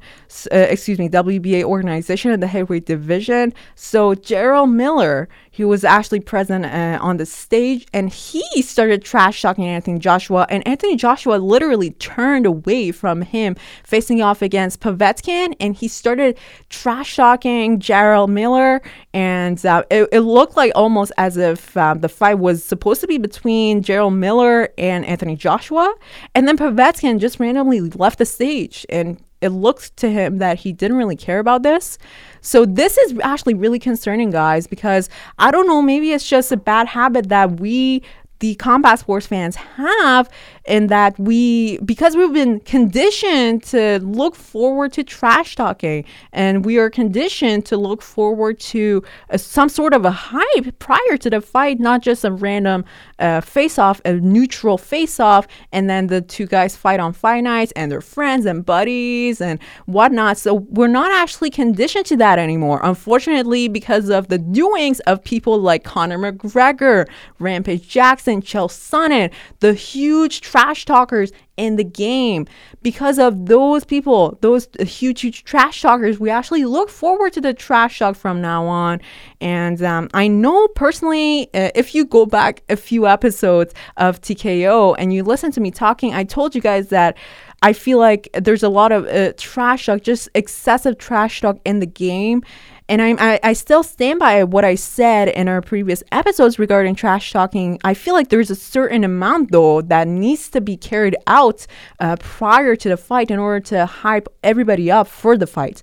uh, 0.52 0.56
excuse 0.56 0.98
me, 0.98 1.08
WBA 1.08 1.64
organization 1.64 2.30
in 2.30 2.40
the 2.40 2.46
heavyweight 2.46 2.86
division. 2.86 3.54
So 3.74 4.14
Jarrell 4.14 4.70
Miller, 4.70 5.28
he 5.58 5.64
was 5.64 5.82
actually 5.82 6.20
present 6.20 6.64
uh, 6.64 7.00
on 7.02 7.16
the 7.16 7.26
stage 7.26 7.84
and 7.92 8.08
he 8.10 8.62
started 8.62 9.02
trash 9.02 9.42
talking 9.42 9.64
Anthony 9.64 9.98
Joshua. 9.98 10.46
And 10.48 10.64
Anthony 10.68 10.94
Joshua 10.94 11.34
literally 11.34 11.90
turned 11.90 12.46
away 12.46 12.92
from 12.92 13.22
him 13.22 13.56
facing 13.82 14.22
off 14.22 14.40
against 14.40 14.78
Povetkin 14.78 15.56
and 15.58 15.74
he 15.74 15.88
started 15.88 16.38
trash 16.70 17.16
talking 17.16 17.80
Jarrell 17.80 18.28
Miller. 18.28 18.80
And 19.12 19.66
uh, 19.66 19.82
it, 19.90 20.08
it, 20.12 20.20
looked 20.20 20.56
like 20.56 20.70
almost 20.76 21.10
as 21.18 21.36
if 21.36 21.76
um, 21.76 22.02
the 22.02 22.08
fight 22.08 22.38
was 22.38 22.62
supposed 22.62 23.00
to 23.00 23.08
be 23.08 23.18
between 23.18 23.82
Jarrell 23.82 24.14
Miller 24.14 24.68
and 24.78 25.04
Anthony 25.06 25.34
Joshua. 25.34 25.92
And 26.36 26.46
then 26.46 26.56
Povetkin 26.56 27.18
just 27.18 27.40
randomly 27.40 27.80
left 27.80 28.18
the 28.20 28.26
stage 28.26 28.86
and 28.88 29.20
it 29.40 29.50
looked 29.50 29.96
to 29.98 30.10
him 30.10 30.38
that 30.38 30.58
he 30.58 30.72
didn't 30.72 30.96
really 30.96 31.16
care 31.16 31.38
about 31.38 31.62
this. 31.62 31.98
So 32.40 32.64
this 32.64 32.98
is 32.98 33.18
actually 33.22 33.54
really 33.54 33.78
concerning, 33.78 34.30
guys, 34.30 34.66
because 34.66 35.08
I 35.38 35.50
don't 35.50 35.66
know, 35.66 35.82
maybe 35.82 36.12
it's 36.12 36.28
just 36.28 36.50
a 36.52 36.56
bad 36.56 36.88
habit 36.88 37.28
that 37.28 37.60
we 37.60 38.02
the 38.40 38.54
combat 38.56 39.00
sports 39.00 39.26
fans 39.26 39.56
have 39.56 40.28
in 40.64 40.88
that 40.88 41.18
we 41.18 41.78
because 41.78 42.14
we've 42.14 42.32
been 42.32 42.60
conditioned 42.60 43.62
to 43.62 43.98
look 44.00 44.36
forward 44.36 44.92
to 44.92 45.02
trash 45.02 45.56
talking 45.56 46.04
and 46.32 46.64
we 46.64 46.78
are 46.78 46.90
conditioned 46.90 47.64
to 47.64 47.76
look 47.76 48.02
forward 48.02 48.60
to 48.60 49.02
a, 49.30 49.38
some 49.38 49.68
sort 49.68 49.94
of 49.94 50.04
a 50.04 50.10
hype 50.10 50.78
prior 50.78 51.16
to 51.18 51.30
the 51.30 51.40
fight 51.40 51.80
not 51.80 52.02
just 52.02 52.24
a 52.24 52.30
random 52.30 52.84
uh, 53.18 53.40
face 53.40 53.78
off 53.78 54.00
a 54.04 54.12
neutral 54.14 54.78
face 54.78 55.18
off 55.18 55.48
and 55.72 55.88
then 55.88 56.06
the 56.06 56.20
two 56.20 56.46
guys 56.46 56.76
fight 56.76 57.00
on 57.00 57.12
fight 57.12 57.40
nights 57.40 57.72
and 57.74 57.90
they're 57.90 58.00
friends 58.00 58.44
and 58.44 58.64
buddies 58.64 59.40
and 59.40 59.58
whatnot. 59.86 60.36
So 60.36 60.54
we're 60.54 60.86
not 60.86 61.10
actually 61.12 61.50
conditioned 61.50 62.06
to 62.06 62.16
that 62.18 62.38
anymore. 62.38 62.80
Unfortunately 62.82 63.68
because 63.68 64.10
of 64.10 64.28
the 64.28 64.38
doings 64.38 65.00
of 65.00 65.24
people 65.24 65.58
like 65.58 65.82
conor 65.82 66.18
mcgregor 66.18 67.08
rampage 67.38 67.88
jackson 67.88 68.27
Jackson, 68.28 68.42
Chael 68.42 68.68
Sonnen, 68.68 69.30
the 69.60 69.72
huge 69.72 70.40
trash 70.40 70.84
talkers 70.84 71.32
in 71.56 71.76
the 71.76 71.84
game. 71.84 72.46
Because 72.82 73.18
of 73.18 73.46
those 73.46 73.84
people, 73.84 74.38
those 74.40 74.68
huge, 74.80 75.22
huge 75.22 75.44
trash 75.44 75.80
talkers, 75.82 76.20
we 76.20 76.30
actually 76.30 76.64
look 76.64 76.90
forward 76.90 77.32
to 77.32 77.40
the 77.40 77.54
trash 77.54 77.98
talk 77.98 78.16
from 78.16 78.40
now 78.40 78.66
on. 78.66 79.00
And 79.40 79.82
um, 79.82 80.08
I 80.14 80.28
know 80.28 80.68
personally, 80.68 81.48
uh, 81.54 81.70
if 81.74 81.94
you 81.94 82.04
go 82.04 82.26
back 82.26 82.62
a 82.68 82.76
few 82.76 83.06
episodes 83.06 83.74
of 83.96 84.20
TKO 84.20 84.94
and 84.98 85.12
you 85.12 85.22
listen 85.22 85.50
to 85.52 85.60
me 85.60 85.70
talking, 85.70 86.14
I 86.14 86.24
told 86.24 86.54
you 86.54 86.60
guys 86.60 86.88
that. 86.88 87.16
I 87.62 87.72
feel 87.72 87.98
like 87.98 88.28
there's 88.32 88.62
a 88.62 88.68
lot 88.68 88.92
of 88.92 89.06
uh, 89.06 89.32
trash 89.36 89.86
talk, 89.86 90.02
just 90.02 90.28
excessive 90.34 90.98
trash 90.98 91.40
talk 91.40 91.58
in 91.64 91.80
the 91.80 91.86
game 91.86 92.42
and 92.90 93.02
I'm, 93.02 93.18
I, 93.18 93.38
I 93.42 93.52
still 93.52 93.82
stand 93.82 94.18
by 94.18 94.44
what 94.44 94.64
I 94.64 94.74
said 94.74 95.28
in 95.28 95.46
our 95.46 95.60
previous 95.60 96.02
episodes 96.10 96.58
regarding 96.58 96.94
trash 96.94 97.32
talking. 97.32 97.78
I 97.84 97.92
feel 97.92 98.14
like 98.14 98.30
there's 98.30 98.50
a 98.50 98.56
certain 98.56 99.04
amount, 99.04 99.52
though, 99.52 99.82
that 99.82 100.08
needs 100.08 100.48
to 100.50 100.62
be 100.62 100.78
carried 100.78 101.14
out 101.26 101.66
uh, 102.00 102.16
prior 102.16 102.76
to 102.76 102.88
the 102.88 102.96
fight 102.96 103.30
in 103.30 103.38
order 103.38 103.60
to 103.66 103.84
hype 103.84 104.28
everybody 104.42 104.90
up 104.90 105.06
for 105.06 105.36
the 105.36 105.46
fight. 105.46 105.82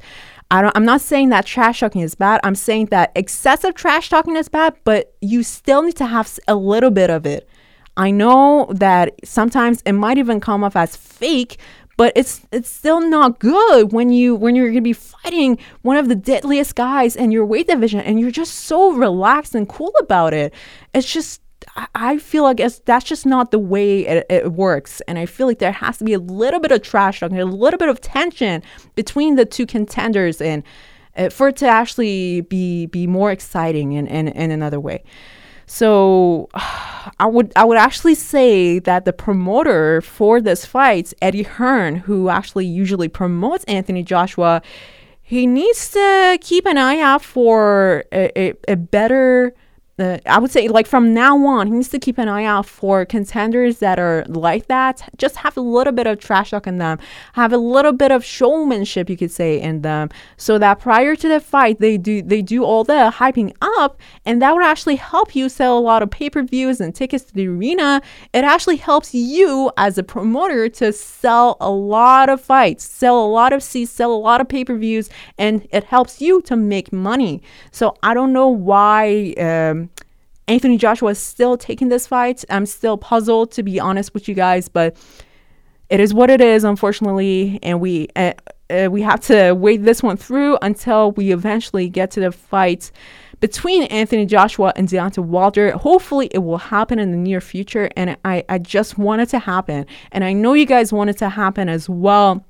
I 0.50 0.64
don't, 0.64 0.76
I'm 0.76 0.86
not 0.86 1.02
saying 1.02 1.30
that 1.30 1.46
trash 1.46 1.80
talking 1.80 2.02
is 2.02 2.16
bad. 2.16 2.40
I'm 2.44 2.56
saying 2.56 2.88
that 2.88 3.12
excessive 3.16 3.76
trash 3.76 4.10
talking 4.10 4.36
is 4.36 4.50
bad, 4.50 4.76
but 4.84 5.14
you 5.22 5.44
still 5.44 5.84
need 5.84 5.98
to 5.98 6.08
have 6.08 6.40
a 6.48 6.56
little 6.56 6.92
bit 6.92 7.12
of 7.12 7.28
it. 7.28 7.48
I 7.98 8.12
know 8.12 8.68
that 8.72 9.14
sometimes 9.24 9.82
it 9.86 9.94
might 9.94 10.18
even 10.18 10.40
come 10.40 10.64
off 10.64 10.76
as 10.76 10.96
fake, 10.96 11.60
but 11.98 12.12
it's 12.16 12.42
it's 12.52 12.70
still 12.70 13.00
not 13.00 13.40
good 13.40 13.94
when 13.94 14.10
you 14.10 14.36
when 14.36 14.56
you're 14.56 14.68
gonna 14.70 14.82
be 14.82 14.94
fighting 14.94 15.58
one 15.82 15.98
of 15.98 16.10
the 16.10 16.16
deadliest 16.16 16.76
guys 16.76 17.16
in 17.16 17.32
your 17.32 17.46
weight 17.46 17.68
division 17.68 18.02
and 18.02 18.20
you're 18.20 18.32
just 18.32 18.54
so 18.54 18.92
relaxed 18.92 19.56
and 19.56 19.70
cool 19.70 19.94
about 20.00 20.34
it. 20.34 20.54
It's 20.94 21.12
just 21.12 21.42
I 21.94 22.20
feel 22.20 22.44
like 22.44 22.58
that's 22.86 23.06
just 23.06 23.26
not 23.26 23.52
the 23.52 23.60
way 23.60 24.06
it, 24.06 24.26
it, 24.30 24.52
works. 24.54 25.02
And 25.08 25.18
I 25.18 25.26
feel 25.26 25.48
like 25.48 25.60
there 25.60 25.72
has 25.72 25.98
to 25.98 26.04
be 26.04 26.14
a 26.14 26.20
little 26.20 26.60
bit 26.60 26.72
of 26.72 26.82
trash 26.82 27.20
talking, 27.20 27.40
a 27.40 27.46
little 27.46 27.78
bit 27.78 27.90
of 27.90 28.00
tension 28.02 28.62
between 28.96 29.36
the 29.36 29.46
two 29.46 29.66
contenders 29.66 30.42
and 30.42 30.64
uh, 31.18 31.30
for 31.30 31.50
it 31.50 31.56
to 31.58 31.68
actually 31.68 32.42
be 32.42 32.86
be 32.88 33.08
more 33.08 33.32
exciting 33.32 33.94
in, 33.94 34.06
in, 34.08 34.28
in 34.28 34.52
another 34.52 34.80
way. 34.80 35.04
So 35.68 36.50
I 37.20 37.26
would 37.28 37.54
I 37.56 37.66
would 37.66 37.78
actually 37.78 38.16
say 38.16 38.80
that 38.80 39.06
the 39.06 39.14
promoter 39.14 40.02
for 40.02 40.42
this 40.42 40.66
fight, 40.66 41.14
Eddie 41.22 41.44
Hearn, 41.44 41.98
who 41.98 42.30
actually 42.30 42.66
usually 42.66 43.08
promotes 43.08 43.64
Anthony 43.66 44.04
Joshua, 44.04 44.62
he 45.22 45.48
needs 45.48 45.92
to 45.92 46.38
keep 46.42 46.66
an 46.66 46.78
eye 46.78 47.00
out 47.00 47.24
for 47.24 48.06
a, 48.12 48.32
a, 48.40 48.54
a 48.68 48.76
better 48.76 49.54
uh, 49.98 50.18
I 50.26 50.40
would 50.40 50.52
say 50.52 50.68
like 50.68 50.88
from 50.88 51.14
now 51.14 51.38
on, 51.46 51.68
he 51.68 51.74
needs 51.74 51.88
to 51.90 52.00
keep 52.00 52.18
an 52.18 52.28
eye 52.28 52.44
out 52.44 52.66
for 52.66 53.06
contenders 53.06 53.80
that 53.80 53.98
are 53.98 54.26
like 54.28 54.68
that. 54.68 55.08
Just 55.18 55.38
have 55.38 55.56
a 55.56 55.62
little 55.62 55.94
bit 55.94 56.06
of 56.06 56.20
trash 56.20 56.50
talk 56.50 56.68
in 56.68 56.80
them, 56.80 57.00
have 57.34 57.54
a 57.54 57.58
little 57.58 57.94
bit 57.94 58.12
of 58.12 58.24
showmanship, 58.26 59.10
you 59.10 59.16
could 59.16 59.32
say, 59.32 59.60
in 59.60 59.84
them, 59.84 60.10
so 60.36 60.58
that 60.58 60.80
prior 60.80 61.16
to 61.16 61.30
the 61.30 61.40
fight, 61.40 61.80
they 61.80 61.98
do 61.98 62.22
they 62.22 62.42
do 62.42 62.66
all 62.66 62.84
the 62.84 63.14
hyping 63.16 63.54
up, 63.62 63.98
and 64.26 64.42
that 64.42 64.54
would 64.54 64.66
actually 64.66 64.98
help 64.98 65.34
you 65.34 65.48
sell 65.48 65.78
a 65.78 65.80
lot 65.80 66.04
of 66.04 66.10
pay 66.10 66.30
per 66.30 66.44
views 66.44 66.82
and 66.82 66.94
tickets 66.94 67.24
to 67.26 67.34
the 67.34 67.48
arena. 67.48 68.02
It 68.34 68.44
actually 68.44 68.78
helps 68.78 69.16
you 69.16 69.72
as 69.78 69.98
a 69.98 70.04
promoter 70.04 70.68
to 70.70 70.92
sell 70.92 71.56
a 71.62 71.70
lot 71.72 72.28
of 72.28 72.42
fights, 72.42 72.84
sell 72.84 73.26
a 73.26 73.28
lot 73.28 73.54
of 73.54 73.64
seats, 73.64 73.92
sell 73.92 74.12
a 74.12 74.16
lot 74.16 74.42
of 74.42 74.50
pay 74.50 74.66
per 74.66 74.76
views, 74.76 75.10
and 75.38 75.66
it 75.72 75.86
helps 75.86 76.20
you 76.20 76.42
to 76.42 76.58
make 76.58 76.92
money. 76.92 77.42
So 77.72 77.96
I 78.04 78.14
don't 78.14 78.34
know 78.34 78.50
why. 78.50 79.34
Um, 79.38 79.85
Anthony 80.48 80.78
Joshua 80.78 81.12
is 81.12 81.20
still 81.20 81.58
taking 81.58 81.90
this 81.90 82.06
fight. 82.06 82.46
I'm 82.50 82.66
still 82.66 82.98
puzzled, 82.98 83.52
to 83.54 83.64
be 83.64 83.80
honest 83.80 84.14
with 84.14 84.28
you 84.28 84.36
guys, 84.36 84.68
but 84.70 84.96
it 85.90 86.00
is 86.00 86.14
what 86.14 86.30
it 86.30 86.42
is, 86.42 86.64
unfortunately, 86.64 87.60
and 87.64 87.80
we 87.80 88.08
uh, 88.16 88.34
uh, 88.70 88.90
we 88.92 89.02
have 89.02 89.20
to 89.22 89.54
wait 89.54 89.84
this 89.84 90.02
one 90.02 90.18
through 90.18 90.58
until 90.62 91.12
we 91.12 91.32
eventually 91.32 91.88
get 91.88 92.10
to 92.12 92.20
the 92.20 92.32
fight 92.32 92.92
between 93.40 93.84
Anthony 93.84 94.26
Joshua 94.26 94.74
and 94.76 94.88
Deontay 94.88 95.24
Wilder. 95.24 95.72
Hopefully, 95.72 96.30
it 96.32 96.40
will 96.40 96.58
happen 96.58 96.98
in 96.98 97.12
the 97.12 97.18
near 97.18 97.42
future, 97.42 97.90
and 97.96 98.18
I 98.26 98.44
I 98.50 98.58
just 98.58 98.98
want 98.98 99.22
it 99.22 99.30
to 99.30 99.40
happen, 99.40 99.86
and 100.12 100.24
I 100.24 100.34
know 100.34 100.54
you 100.54 100.66
guys 100.66 100.92
want 100.92 101.10
it 101.10 101.18
to 101.18 101.30
happen 101.30 101.70
as 101.70 101.88
well 101.88 102.44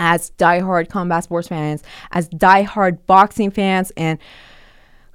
as 0.00 0.32
diehard 0.32 0.88
combat 0.88 1.24
sports 1.24 1.48
fans, 1.48 1.84
as 2.10 2.28
diehard 2.30 2.98
boxing 3.06 3.50
fans, 3.52 3.92
and 3.96 4.18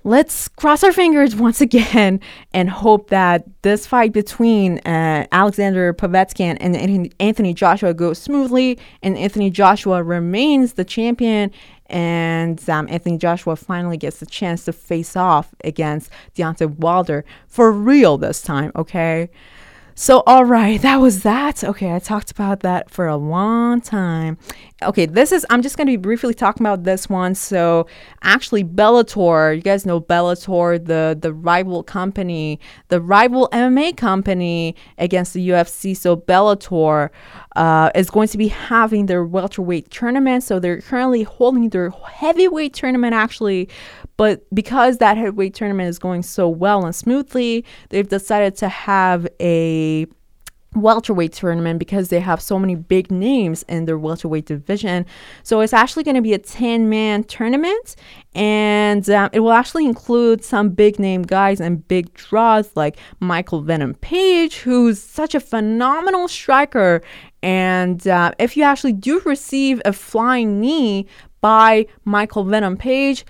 let's 0.10 0.48
cross 0.48 0.84
our 0.84 0.92
fingers 0.92 1.36
once 1.48 1.62
again 1.62 2.20
and 2.52 2.68
hope 2.68 3.12
that 3.12 3.46
this 3.62 3.86
fight 3.86 4.12
between 4.12 4.80
uh, 4.80 5.28
Alexander 5.32 5.94
Povetkin 5.94 6.58
and 6.60 7.14
Anthony 7.20 7.54
Joshua 7.54 7.94
goes 7.94 8.18
smoothly 8.18 8.80
and 9.04 9.16
Anthony 9.16 9.52
Joshua 9.52 10.02
remains 10.02 10.74
the 10.74 10.84
champion 10.84 11.52
and 11.86 12.68
um, 12.70 12.88
Anthony 12.90 13.20
Joshua 13.20 13.56
finally 13.56 13.98
gets 13.98 14.18
the 14.18 14.26
chance 14.26 14.66
to 14.66 14.74
face 14.74 15.16
off 15.16 15.54
against 15.64 16.10
Deontay 16.36 16.78
Wilder 16.78 17.24
for 17.48 17.72
real 17.72 18.18
this 18.18 18.42
time, 18.42 18.72
okay? 18.76 19.30
So, 20.02 20.24
all 20.26 20.46
right, 20.46 20.82
that 20.82 21.02
was 21.02 21.24
that. 21.24 21.62
Okay, 21.62 21.94
I 21.94 22.00
talked 22.00 22.32
about 22.32 22.62
that 22.62 22.90
for 22.90 23.06
a 23.06 23.18
long 23.18 23.82
time. 23.82 24.38
Okay, 24.82 25.06
this 25.06 25.34
is, 25.34 25.46
I'm 25.50 25.62
just 25.62 25.76
going 25.76 25.88
to 25.88 25.92
be 25.92 25.98
briefly 25.98 26.34
talking 26.34 26.66
about 26.66 26.86
this 26.86 27.10
one. 27.10 27.36
So, 27.36 27.86
actually, 28.24 28.64
Bellator, 28.64 29.54
you 29.54 29.62
guys 29.62 29.86
know 29.86 30.00
Bellator, 30.00 30.84
the, 30.84 31.18
the 31.20 31.34
rival 31.34 31.84
company, 31.84 32.62
the 32.88 33.02
rival 33.02 33.50
MMA 33.52 33.98
company 33.98 34.74
against 34.98 35.34
the 35.34 35.50
UFC. 35.50 35.98
So, 35.98 36.16
Bellator 36.16 37.10
uh, 37.58 37.92
is 37.94 38.10
going 38.10 38.30
to 38.30 38.38
be 38.38 38.48
having 38.48 39.08
their 39.08 39.26
welterweight 39.26 39.92
tournament. 39.92 40.46
So, 40.46 40.60
they're 40.60 40.80
currently 40.80 41.24
holding 41.24 41.68
their 41.68 41.90
heavyweight 41.90 42.74
tournament 42.74 43.14
actually 43.14 43.68
but 44.20 44.44
because 44.54 44.98
that 44.98 45.16
heavyweight 45.16 45.54
tournament 45.54 45.88
is 45.88 45.98
going 45.98 46.24
so 46.24 46.50
well 46.50 46.84
and 46.84 46.94
smoothly, 46.94 47.64
they've 47.88 48.10
decided 48.10 48.54
to 48.58 48.68
have 48.68 49.26
a 49.40 50.08
welterweight 50.76 51.32
tournament 51.32 51.80
because 51.80 52.10
they 52.10 52.20
have 52.20 52.42
so 52.42 52.60
many 52.60 52.76
big 52.76 53.10
names 53.12 53.64
in 53.70 53.86
their 53.86 53.98
welterweight 53.98 54.46
division. 54.46 55.06
So 55.44 55.62
it's 55.62 55.72
actually 55.72 56.04
going 56.04 56.18
to 56.18 56.22
be 56.22 56.34
a 56.34 56.38
10 56.38 56.90
man 56.90 57.24
tournament 57.24 57.96
and 58.36 59.10
um, 59.10 59.30
it 59.32 59.40
will 59.40 59.54
actually 59.54 59.86
include 59.86 60.44
some 60.44 60.72
big 60.72 61.00
name 61.00 61.22
guys 61.22 61.62
and 61.62 61.88
big 61.88 62.14
draws 62.14 62.76
like 62.76 62.98
Michael 63.22 63.62
Venom 63.62 63.94
Page, 63.94 64.58
who's 64.58 65.02
such 65.02 65.34
a 65.34 65.40
phenomenal 65.40 66.28
striker. 66.28 67.02
And 67.42 68.06
uh, 68.06 68.34
if 68.38 68.58
you 68.58 68.64
actually 68.64 68.94
do 68.94 69.22
receive 69.22 69.82
a 69.86 69.94
flying 69.94 70.60
knee 70.60 71.08
by 71.40 71.86
Michael 72.04 72.44
Venom 72.44 72.76
Page, 72.76 73.24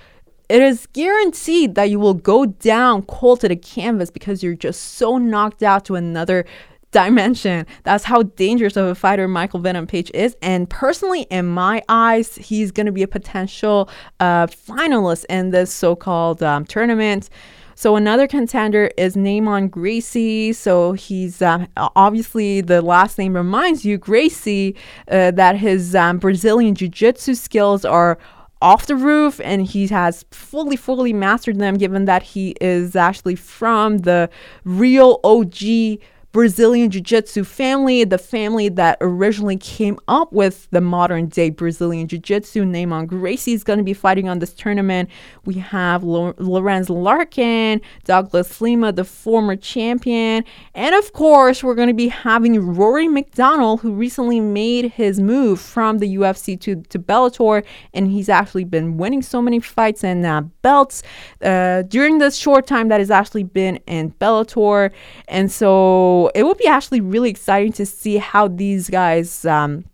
it 0.49 0.61
is 0.63 0.87
guaranteed 0.93 1.75
that 1.75 1.91
you 1.91 1.99
will 1.99 2.15
go 2.15 2.47
down 2.47 3.03
cold 3.03 3.41
to 3.41 3.47
the 3.47 3.55
canvas 3.55 4.09
because 4.09 4.41
you're 4.41 4.55
just 4.55 4.81
so 4.95 5.17
knocked 5.17 5.61
out 5.61 5.85
to 5.85 5.95
another 5.95 6.45
dimension. 6.91 7.67
That's 7.83 8.03
how 8.03 8.23
dangerous 8.23 8.75
of 8.75 8.87
a 8.87 8.95
fighter 8.95 9.27
Michael 9.27 9.59
Venom 9.59 9.85
Page 9.85 10.09
is. 10.13 10.35
And 10.41 10.67
personally, 10.67 11.27
in 11.29 11.45
my 11.45 11.83
eyes, 11.87 12.35
he's 12.35 12.71
going 12.71 12.87
to 12.87 12.91
be 12.91 13.03
a 13.03 13.07
potential 13.07 13.89
uh, 14.19 14.47
finalist 14.47 15.25
in 15.29 15.51
this 15.51 15.71
so 15.71 15.95
called 15.95 16.41
um, 16.41 16.65
tournament. 16.65 17.29
So 17.75 17.95
another 17.95 18.27
contender 18.27 18.91
is 18.97 19.15
Neiman 19.15 19.69
Gracie. 19.69 20.51
So 20.51 20.93
he's 20.93 21.41
um, 21.41 21.67
obviously 21.77 22.61
the 22.61 22.81
last 22.81 23.17
name 23.17 23.35
reminds 23.35 23.85
you, 23.85 23.97
Gracie, 23.97 24.75
uh, 25.09 25.31
that 25.31 25.57
his 25.57 25.95
um, 25.95 26.17
Brazilian 26.17 26.75
Jiu 26.75 26.89
Jitsu 26.89 27.35
skills 27.35 27.85
are 27.85 28.17
off 28.61 28.87
the 28.87 28.95
roof 28.95 29.39
and 29.43 29.65
he 29.65 29.87
has 29.87 30.25
fully 30.31 30.75
fully 30.75 31.13
mastered 31.13 31.59
them 31.59 31.77
given 31.77 32.05
that 32.05 32.23
he 32.23 32.55
is 32.59 32.95
actually 32.95 33.35
from 33.35 33.99
the 33.99 34.29
real 34.65 35.19
OG 35.23 35.99
Brazilian 36.31 36.91
Jiu 36.91 37.01
Jitsu 37.01 37.43
family, 37.43 38.03
the 38.03 38.19
family 38.19 38.69
that 38.69 38.99
originally 39.01 39.57
came 39.57 39.97
up 40.07 40.31
with 40.31 40.67
the 40.69 40.79
modern 40.79 41.25
day 41.25 41.49
Brazilian 41.49 42.07
Jiu 42.07 42.19
Jitsu. 42.19 42.65
Neiman 42.65 43.07
Gracie 43.07 43.53
is 43.53 43.63
going 43.63 43.79
to 43.79 43.83
be 43.83 43.95
fighting 43.95 44.29
on 44.29 44.37
this 44.37 44.53
tournament. 44.53 45.09
We 45.45 45.55
have 45.55 46.03
Lorenz 46.03 46.87
Larkin, 46.87 47.81
Douglas 48.03 48.61
Lima, 48.61 48.91
the 48.91 49.05
former 49.05 49.55
champion, 49.55 50.45
and 50.75 50.93
of 50.93 51.13
course, 51.13 51.63
we're 51.63 51.73
going 51.73 51.87
to 51.87 51.95
be 51.95 52.09
having 52.09 52.75
Rory 52.75 53.07
MacDonald, 53.07 53.81
who 53.81 53.91
recently 53.93 54.39
made 54.39 54.91
his 54.91 55.19
move 55.19 55.59
from 55.59 55.97
the 55.97 56.15
UFC 56.15 56.59
to, 56.61 56.75
to 56.75 56.99
Bellator, 56.99 57.65
and 57.95 58.11
he's 58.11 58.29
actually 58.29 58.65
been 58.65 58.97
winning 58.97 59.23
so 59.23 59.41
many 59.41 59.59
fights 59.59 60.03
and 60.03 60.23
uh, 60.27 60.41
belts 60.61 61.01
uh, 61.41 61.81
during 61.83 62.19
this 62.19 62.35
short 62.35 62.67
time 62.67 62.89
that 62.89 62.99
has 62.99 63.09
actually 63.09 63.43
been 63.43 63.77
in 63.87 64.11
Bellator. 64.11 64.91
And 65.27 65.51
so 65.51 66.18
it 66.27 66.43
will 66.43 66.55
be 66.55 66.67
actually 66.67 67.01
really 67.01 67.29
exciting 67.29 67.71
to 67.73 67.85
see 67.85 68.17
how 68.17 68.47
these 68.47 68.89
guys. 68.89 69.45
Um, 69.45 69.85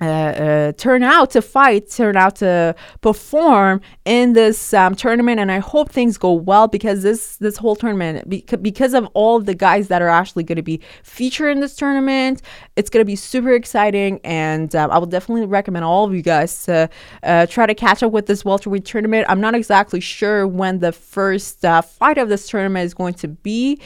uh, 0.00 0.04
uh, 0.04 0.72
turn 0.72 1.02
out 1.02 1.30
to 1.30 1.42
fight, 1.42 1.90
turn 1.90 2.16
out 2.16 2.36
to 2.36 2.74
perform 3.02 3.82
in 4.06 4.32
this 4.32 4.72
um, 4.72 4.94
tournament, 4.94 5.38
and 5.38 5.52
I 5.52 5.58
hope 5.58 5.90
things 5.90 6.16
go 6.16 6.32
well 6.32 6.68
because 6.68 7.02
this 7.02 7.36
this 7.36 7.58
whole 7.58 7.76
tournament, 7.76 8.26
beca- 8.26 8.62
because 8.62 8.94
of 8.94 9.06
all 9.12 9.36
of 9.36 9.44
the 9.44 9.54
guys 9.54 9.88
that 9.88 10.00
are 10.00 10.08
actually 10.08 10.44
going 10.44 10.56
to 10.56 10.62
be 10.62 10.80
featured 11.02 11.52
in 11.52 11.60
this 11.60 11.76
tournament, 11.76 12.40
it's 12.76 12.88
going 12.88 13.02
to 13.02 13.06
be 13.06 13.16
super 13.16 13.52
exciting, 13.52 14.20
and 14.24 14.74
um, 14.74 14.90
I 14.90 14.96
will 14.96 15.06
definitely 15.06 15.44
recommend 15.44 15.84
all 15.84 16.06
of 16.06 16.14
you 16.14 16.22
guys 16.22 16.64
to 16.64 16.88
uh, 17.22 17.44
try 17.44 17.66
to 17.66 17.74
catch 17.74 18.02
up 18.02 18.10
with 18.10 18.24
this 18.24 18.42
welterweight 18.42 18.86
tournament. 18.86 19.26
I'm 19.28 19.40
not 19.42 19.54
exactly 19.54 20.00
sure 20.00 20.46
when 20.46 20.78
the 20.78 20.92
first 20.92 21.62
uh, 21.62 21.82
fight 21.82 22.16
of 22.16 22.30
this 22.30 22.48
tournament 22.48 22.86
is 22.86 22.94
going 22.94 23.14
to 23.14 23.28
be, 23.28 23.78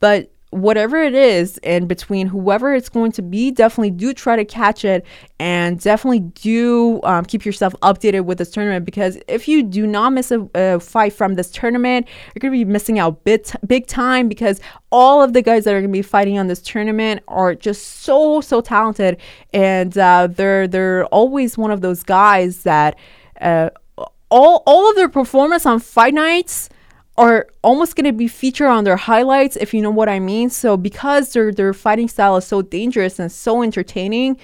but 0.00 0.32
whatever 0.50 0.96
it 1.00 1.14
is 1.14 1.58
and 1.62 1.88
between 1.88 2.26
whoever 2.26 2.74
it's 2.74 2.88
going 2.88 3.12
to 3.12 3.22
be 3.22 3.52
definitely 3.52 3.90
do 3.90 4.12
try 4.12 4.34
to 4.34 4.44
catch 4.44 4.84
it 4.84 5.06
and 5.38 5.78
definitely 5.78 6.18
do 6.18 7.00
um, 7.04 7.24
keep 7.24 7.44
yourself 7.44 7.72
updated 7.82 8.24
with 8.24 8.38
this 8.38 8.50
tournament 8.50 8.84
because 8.84 9.16
if 9.28 9.46
you 9.46 9.62
do 9.62 9.86
not 9.86 10.10
miss 10.10 10.32
a, 10.32 10.48
a 10.54 10.80
fight 10.80 11.12
from 11.12 11.34
this 11.34 11.52
tournament 11.52 12.06
you're 12.34 12.40
going 12.40 12.52
to 12.52 12.64
be 12.64 12.70
missing 12.70 12.98
out 12.98 13.22
big, 13.22 13.46
big 13.64 13.86
time 13.86 14.28
because 14.28 14.60
all 14.90 15.22
of 15.22 15.34
the 15.34 15.42
guys 15.42 15.64
that 15.64 15.70
are 15.70 15.80
going 15.80 15.90
to 15.90 15.92
be 15.92 16.02
fighting 16.02 16.36
on 16.36 16.48
this 16.48 16.60
tournament 16.60 17.22
are 17.28 17.54
just 17.54 17.86
so 18.00 18.40
so 18.40 18.60
talented 18.60 19.18
and 19.52 19.96
uh, 19.98 20.26
they're 20.26 20.66
they're 20.66 21.04
always 21.06 21.56
one 21.56 21.70
of 21.70 21.80
those 21.80 22.02
guys 22.02 22.64
that 22.64 22.98
uh, 23.40 23.70
all 24.30 24.64
all 24.66 24.90
of 24.90 24.96
their 24.96 25.08
performance 25.08 25.64
on 25.64 25.78
fight 25.78 26.14
nights 26.14 26.68
are 27.20 27.46
almost 27.62 27.96
going 27.96 28.06
to 28.06 28.12
be 28.12 28.26
featured 28.26 28.68
on 28.68 28.84
their 28.84 28.96
highlights 28.96 29.56
if 29.56 29.74
you 29.74 29.82
know 29.82 29.90
what 29.90 30.08
I 30.08 30.18
mean. 30.18 30.48
So 30.48 30.78
because 30.78 31.34
their 31.34 31.52
their 31.52 31.74
fighting 31.74 32.08
style 32.08 32.38
is 32.38 32.46
so 32.46 32.62
dangerous 32.62 33.18
and 33.18 33.30
so 33.30 33.62
entertaining, 33.62 34.38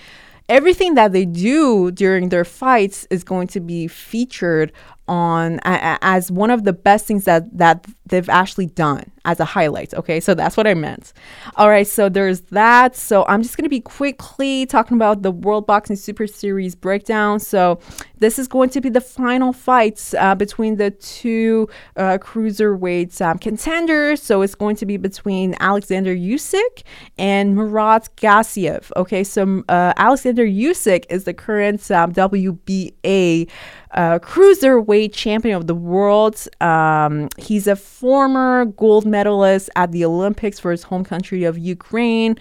everything 0.51 0.95
that 0.95 1.13
they 1.13 1.25
do 1.25 1.91
during 1.91 2.29
their 2.29 2.45
fights 2.45 3.07
is 3.09 3.25
going 3.25 3.47
to 3.49 3.61
be 3.61 3.89
featured 3.89 4.73
on 5.09 5.61
a, 5.65 5.99
as 6.03 6.31
one 6.31 6.51
of 6.51 6.65
the 6.65 6.73
best 6.73 7.07
things 7.07 7.25
that 7.25 7.57
that 7.57 7.87
they've 8.07 8.29
actually 8.29 8.67
done 8.67 9.11
as 9.25 9.41
a 9.41 9.45
highlight. 9.45 9.93
Okay, 9.95 10.21
so 10.21 10.35
that's 10.35 10.57
what 10.57 10.67
I 10.67 10.75
meant. 10.75 11.13
All 11.57 11.69
right, 11.69 11.87
so 11.87 12.09
there's 12.09 12.43
that. 12.53 12.97
So 12.97 13.25
I'm 13.27 13.43
just 13.43 13.57
gonna 13.57 13.69
be 13.69 13.81
quickly 13.81 14.67
talking 14.67 14.97
about 14.97 15.23
the 15.23 15.31
World 15.31 15.67
Boxing 15.67 15.97
Super 15.97 16.27
Series 16.27 16.75
breakdown. 16.75 17.41
So 17.41 17.81
this 18.19 18.39
is 18.39 18.49
going 18.49 18.71
to 18.71 18.81
be 18.81 18.89
the 18.89 19.01
final 19.01 19.53
fights 19.53 20.15
uh, 20.15 20.35
between 20.35 20.77
the 20.77 20.91
two 20.91 21.69
uh, 21.97 22.19
cruiserweight 22.19 23.21
um, 23.21 23.39
contenders. 23.39 24.23
So 24.23 24.43
it's 24.43 24.55
going 24.55 24.77
to 24.77 24.87
be 24.87 24.97
between 24.97 25.55
Alexander 25.61 26.15
Usyk 26.15 26.83
and 27.19 27.55
Murat 27.55 28.09
Gassiev. 28.17 28.91
Okay, 28.97 29.23
so 29.23 29.63
uh, 29.69 29.93
Alexander 29.97 30.47
Usyk 30.47 31.05
is 31.11 31.25
the 31.25 31.35
current 31.35 31.91
um, 31.91 32.13
WBA 32.13 33.49
uh, 33.93 34.19
cruiserweight 34.19 35.13
champion 35.13 35.57
of 35.57 35.67
the 35.67 35.75
world. 35.75 36.47
Um, 36.61 37.29
he's 37.39 37.67
a 37.67 37.77
former 37.77 38.67
gold 38.67 39.07
medalist 39.07 39.71
at 39.77 39.93
the 39.93 40.05
Olympics 40.05 40.59
for 40.59 40.71
his 40.71 40.85
home 40.85 41.05
country 41.05 41.45
of 41.45 41.59
Ukraine. 41.59 42.37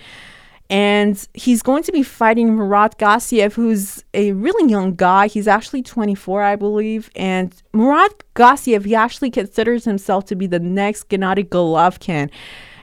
And 0.68 1.28
he's 1.36 1.62
going 1.62 1.84
to 1.84 1.92
be 1.92 2.02
fighting 2.02 2.56
Murat 2.56 2.98
Gassiev, 2.98 3.54
who's 3.54 4.04
a 4.16 4.32
really 4.32 4.70
young 4.70 4.96
guy. 4.96 5.28
He's 5.28 5.48
actually 5.48 5.84
24, 5.84 6.42
I 6.42 6.56
believe. 6.56 7.12
And 7.16 7.54
Murat 7.72 8.24
Gassiev, 8.36 8.86
he 8.86 8.96
actually 8.96 9.30
considers 9.30 9.86
himself 9.86 10.26
to 10.26 10.36
be 10.36 10.48
the 10.48 10.60
next 10.60 11.10
Gennady 11.10 11.48
Golovkin. 11.48 12.32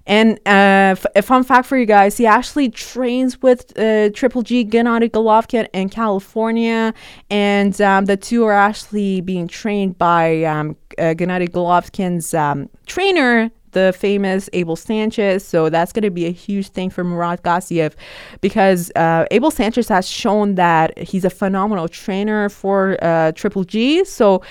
And 0.06 0.38
uh, 0.46 0.98
f- 0.98 1.06
a 1.14 1.22
fun 1.22 1.44
fact 1.44 1.66
for 1.66 1.76
you 1.76 1.86
guys, 1.86 2.16
he 2.16 2.26
actually 2.26 2.70
trains 2.70 3.40
with 3.40 3.78
uh, 3.78 4.10
Triple 4.10 4.42
G 4.42 4.64
Gennady 4.64 5.10
Golovkin 5.10 5.68
in 5.72 5.88
California, 5.88 6.92
and 7.30 7.80
um, 7.80 8.06
the 8.06 8.16
two 8.16 8.44
are 8.44 8.52
actually 8.52 9.20
being 9.20 9.46
trained 9.46 9.98
by 9.98 10.42
um, 10.44 10.76
uh, 10.98 11.14
Gennady 11.14 11.48
Golovkin's 11.48 12.34
um, 12.34 12.68
trainer, 12.86 13.50
the 13.72 13.92
famous 13.98 14.48
Abel 14.52 14.76
Sanchez. 14.76 15.44
So 15.44 15.68
that's 15.68 15.92
going 15.92 16.02
to 16.02 16.10
be 16.10 16.26
a 16.26 16.30
huge 16.30 16.68
thing 16.68 16.90
for 16.90 17.04
Murat 17.04 17.42
Gassiev 17.42 17.94
because 18.40 18.90
uh, 18.96 19.26
Abel 19.30 19.50
Sanchez 19.50 19.88
has 19.88 20.08
shown 20.08 20.54
that 20.56 20.96
he's 20.98 21.24
a 21.24 21.30
phenomenal 21.30 21.88
trainer 21.88 22.48
for 22.48 22.98
uh, 23.02 23.32
Triple 23.32 23.64
G. 23.64 24.04
So 24.04 24.42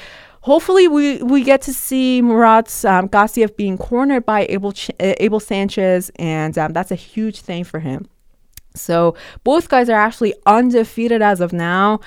hopefully 0.42 0.88
we, 0.88 1.22
we 1.24 1.44
get 1.44 1.62
to 1.64 1.74
see 1.74 2.22
Murat 2.22 2.68
um, 2.86 3.08
Gassiev 3.10 3.56
being 3.56 3.78
cornered 3.78 4.26
by 4.26 4.46
Abel, 4.50 4.74
Ch- 4.74 4.92
uh, 4.92 5.14
Abel 5.20 5.40
Sanchez, 5.40 6.12
and 6.18 6.58
um, 6.58 6.74
that's 6.74 6.92
a 6.92 6.96
huge 6.96 7.42
thing 7.42 7.64
for 7.64 7.80
him. 7.80 8.08
So 8.74 9.16
both 9.44 9.70
guys 9.70 9.90
are 9.90 10.00
actually 10.00 10.34
undefeated 10.46 11.22
as 11.22 11.42
of 11.42 11.52
now. 11.52 12.00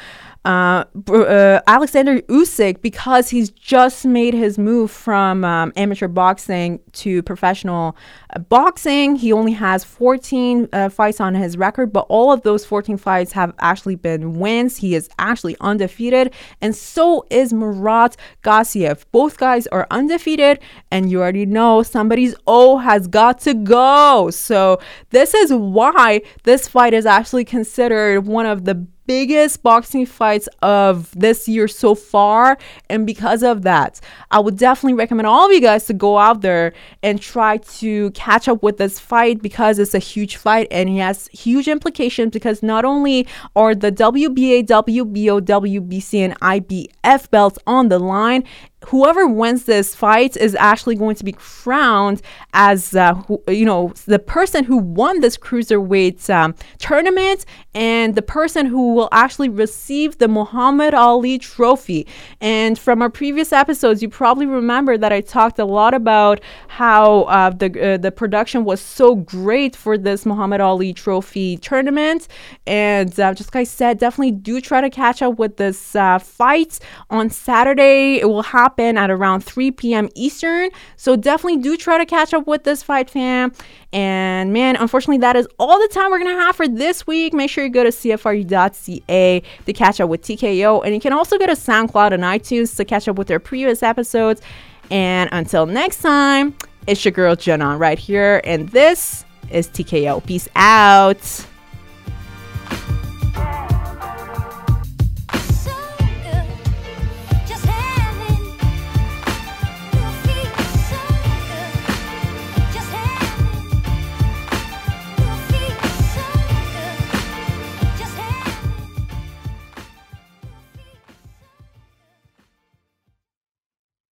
Uh, 0.44 0.84
uh, 1.08 1.60
Alexander 1.66 2.20
Usyk, 2.22 2.82
because 2.82 3.30
he's 3.30 3.50
just 3.50 4.04
made 4.04 4.34
his 4.34 4.58
move 4.58 4.90
from 4.90 5.42
um, 5.42 5.72
amateur 5.74 6.06
boxing 6.06 6.80
to 6.92 7.22
professional 7.22 7.96
uh, 8.36 8.40
boxing, 8.40 9.16
he 9.16 9.32
only 9.32 9.52
has 9.52 9.84
14 9.84 10.68
uh, 10.70 10.90
fights 10.90 11.18
on 11.18 11.34
his 11.34 11.56
record, 11.56 11.94
but 11.94 12.04
all 12.10 12.30
of 12.30 12.42
those 12.42 12.66
14 12.66 12.98
fights 12.98 13.32
have 13.32 13.54
actually 13.58 13.96
been 13.96 14.38
wins. 14.38 14.76
He 14.76 14.94
is 14.94 15.08
actually 15.18 15.56
undefeated, 15.60 16.34
and 16.60 16.76
so 16.76 17.24
is 17.30 17.54
Murat 17.54 18.14
Gassiev. 18.42 19.04
Both 19.12 19.38
guys 19.38 19.66
are 19.68 19.86
undefeated, 19.90 20.58
and 20.90 21.10
you 21.10 21.22
already 21.22 21.46
know 21.46 21.82
somebody's 21.82 22.34
O 22.46 22.76
has 22.78 23.06
got 23.06 23.40
to 23.40 23.54
go. 23.54 24.28
So, 24.30 24.78
this 25.08 25.32
is 25.32 25.54
why 25.54 26.20
this 26.42 26.68
fight 26.68 26.92
is 26.92 27.06
actually 27.06 27.46
considered 27.46 28.26
one 28.26 28.44
of 28.44 28.66
the 28.66 28.86
biggest 29.06 29.62
boxing 29.62 30.06
fights 30.06 30.48
of 30.62 31.10
this 31.18 31.48
year 31.48 31.68
so 31.68 31.94
far. 31.94 32.58
And 32.88 33.06
because 33.06 33.42
of 33.42 33.62
that, 33.62 34.00
I 34.30 34.38
would 34.40 34.56
definitely 34.56 34.94
recommend 34.94 35.26
all 35.26 35.46
of 35.46 35.52
you 35.52 35.60
guys 35.60 35.86
to 35.86 35.94
go 35.94 36.18
out 36.18 36.40
there 36.40 36.72
and 37.02 37.20
try 37.20 37.58
to 37.58 38.10
catch 38.12 38.48
up 38.48 38.62
with 38.62 38.78
this 38.78 38.98
fight 38.98 39.42
because 39.42 39.78
it's 39.78 39.94
a 39.94 39.98
huge 39.98 40.36
fight 40.36 40.68
and 40.70 40.88
it 40.88 40.98
has 40.98 41.28
huge 41.28 41.68
implications 41.68 42.32
because 42.32 42.62
not 42.62 42.84
only 42.84 43.26
are 43.54 43.74
the 43.74 43.92
WBA, 43.92 44.66
WBO, 44.66 45.40
WBC, 45.40 46.18
and 46.20 46.40
IBF 46.40 47.30
belts 47.30 47.58
on 47.66 47.88
the 47.88 47.98
line, 47.98 48.44
whoever 48.88 49.26
wins 49.26 49.64
this 49.64 49.94
fight 49.94 50.36
is 50.36 50.54
actually 50.54 50.94
going 50.94 51.16
to 51.16 51.24
be 51.24 51.32
crowned 51.32 52.22
as 52.52 52.94
uh, 52.94 53.14
who, 53.14 53.42
you 53.48 53.64
know 53.64 53.92
the 54.06 54.18
person 54.18 54.64
who 54.64 54.76
won 54.76 55.20
this 55.20 55.36
cruiserweight 55.36 56.28
um, 56.30 56.54
tournament 56.78 57.44
and 57.74 58.14
the 58.14 58.22
person 58.22 58.66
who 58.66 58.94
will 58.94 59.08
actually 59.10 59.48
receive 59.48 60.18
the 60.18 60.28
Muhammad 60.28 60.94
Ali 60.94 61.38
trophy. 61.38 62.06
And 62.40 62.78
from 62.78 63.02
our 63.02 63.10
previous 63.10 63.52
episodes, 63.52 64.02
you 64.02 64.08
probably 64.08 64.46
remember 64.46 64.96
that 64.96 65.12
I 65.12 65.20
talked 65.20 65.58
a 65.58 65.64
lot 65.64 65.94
about 65.94 66.40
how 66.68 67.22
uh, 67.22 67.50
the 67.50 67.94
uh, 67.94 67.96
the 67.96 68.12
production 68.12 68.64
was 68.64 68.80
so 68.80 69.16
great 69.16 69.74
for 69.74 69.96
this 69.98 70.24
Muhammad 70.26 70.60
Ali 70.60 70.92
trophy 70.92 71.56
tournament. 71.56 72.28
And 72.66 73.18
uh, 73.18 73.34
just 73.34 73.54
like 73.54 73.62
I 73.62 73.64
said, 73.64 73.98
definitely 73.98 74.32
do 74.32 74.60
try 74.60 74.80
to 74.80 74.90
catch 74.90 75.22
up 75.22 75.38
with 75.38 75.56
this 75.56 75.96
uh, 75.96 76.18
fight 76.18 76.78
on 77.10 77.30
Saturday. 77.30 78.20
It 78.20 78.26
will 78.26 78.42
happen 78.42 78.73
happen 78.74 78.98
at 78.98 79.10
around 79.10 79.42
3 79.42 79.70
p.m. 79.72 80.08
Eastern. 80.14 80.70
So 80.96 81.16
definitely 81.16 81.62
do 81.62 81.76
try 81.76 81.98
to 81.98 82.06
catch 82.06 82.34
up 82.34 82.46
with 82.46 82.64
this 82.64 82.82
fight, 82.82 83.08
fam. 83.10 83.52
And 83.92 84.52
man, 84.52 84.76
unfortunately, 84.76 85.18
that 85.18 85.36
is 85.36 85.46
all 85.58 85.78
the 85.80 85.88
time 85.88 86.10
we're 86.10 86.18
going 86.18 86.36
to 86.36 86.42
have 86.42 86.56
for 86.56 86.66
this 86.66 87.06
week. 87.06 87.32
Make 87.32 87.50
sure 87.50 87.64
you 87.64 87.70
go 87.70 87.84
to 87.84 87.90
CFRU.ca 87.90 89.42
to 89.66 89.72
catch 89.72 90.00
up 90.00 90.08
with 90.08 90.22
TKO. 90.22 90.84
And 90.84 90.94
you 90.94 91.00
can 91.00 91.12
also 91.12 91.38
go 91.38 91.46
to 91.46 91.52
SoundCloud 91.52 92.12
and 92.12 92.22
iTunes 92.24 92.76
to 92.76 92.84
catch 92.84 93.08
up 93.08 93.16
with 93.16 93.28
their 93.28 93.40
previous 93.40 93.82
episodes. 93.82 94.42
And 94.90 95.30
until 95.32 95.66
next 95.66 96.02
time, 96.02 96.54
it's 96.86 97.04
your 97.04 97.12
girl 97.12 97.36
Jenna 97.36 97.76
right 97.78 97.98
here. 97.98 98.40
And 98.44 98.68
this 98.70 99.24
is 99.50 99.68
TKO. 99.68 100.24
Peace 100.26 100.48
out. 100.56 101.46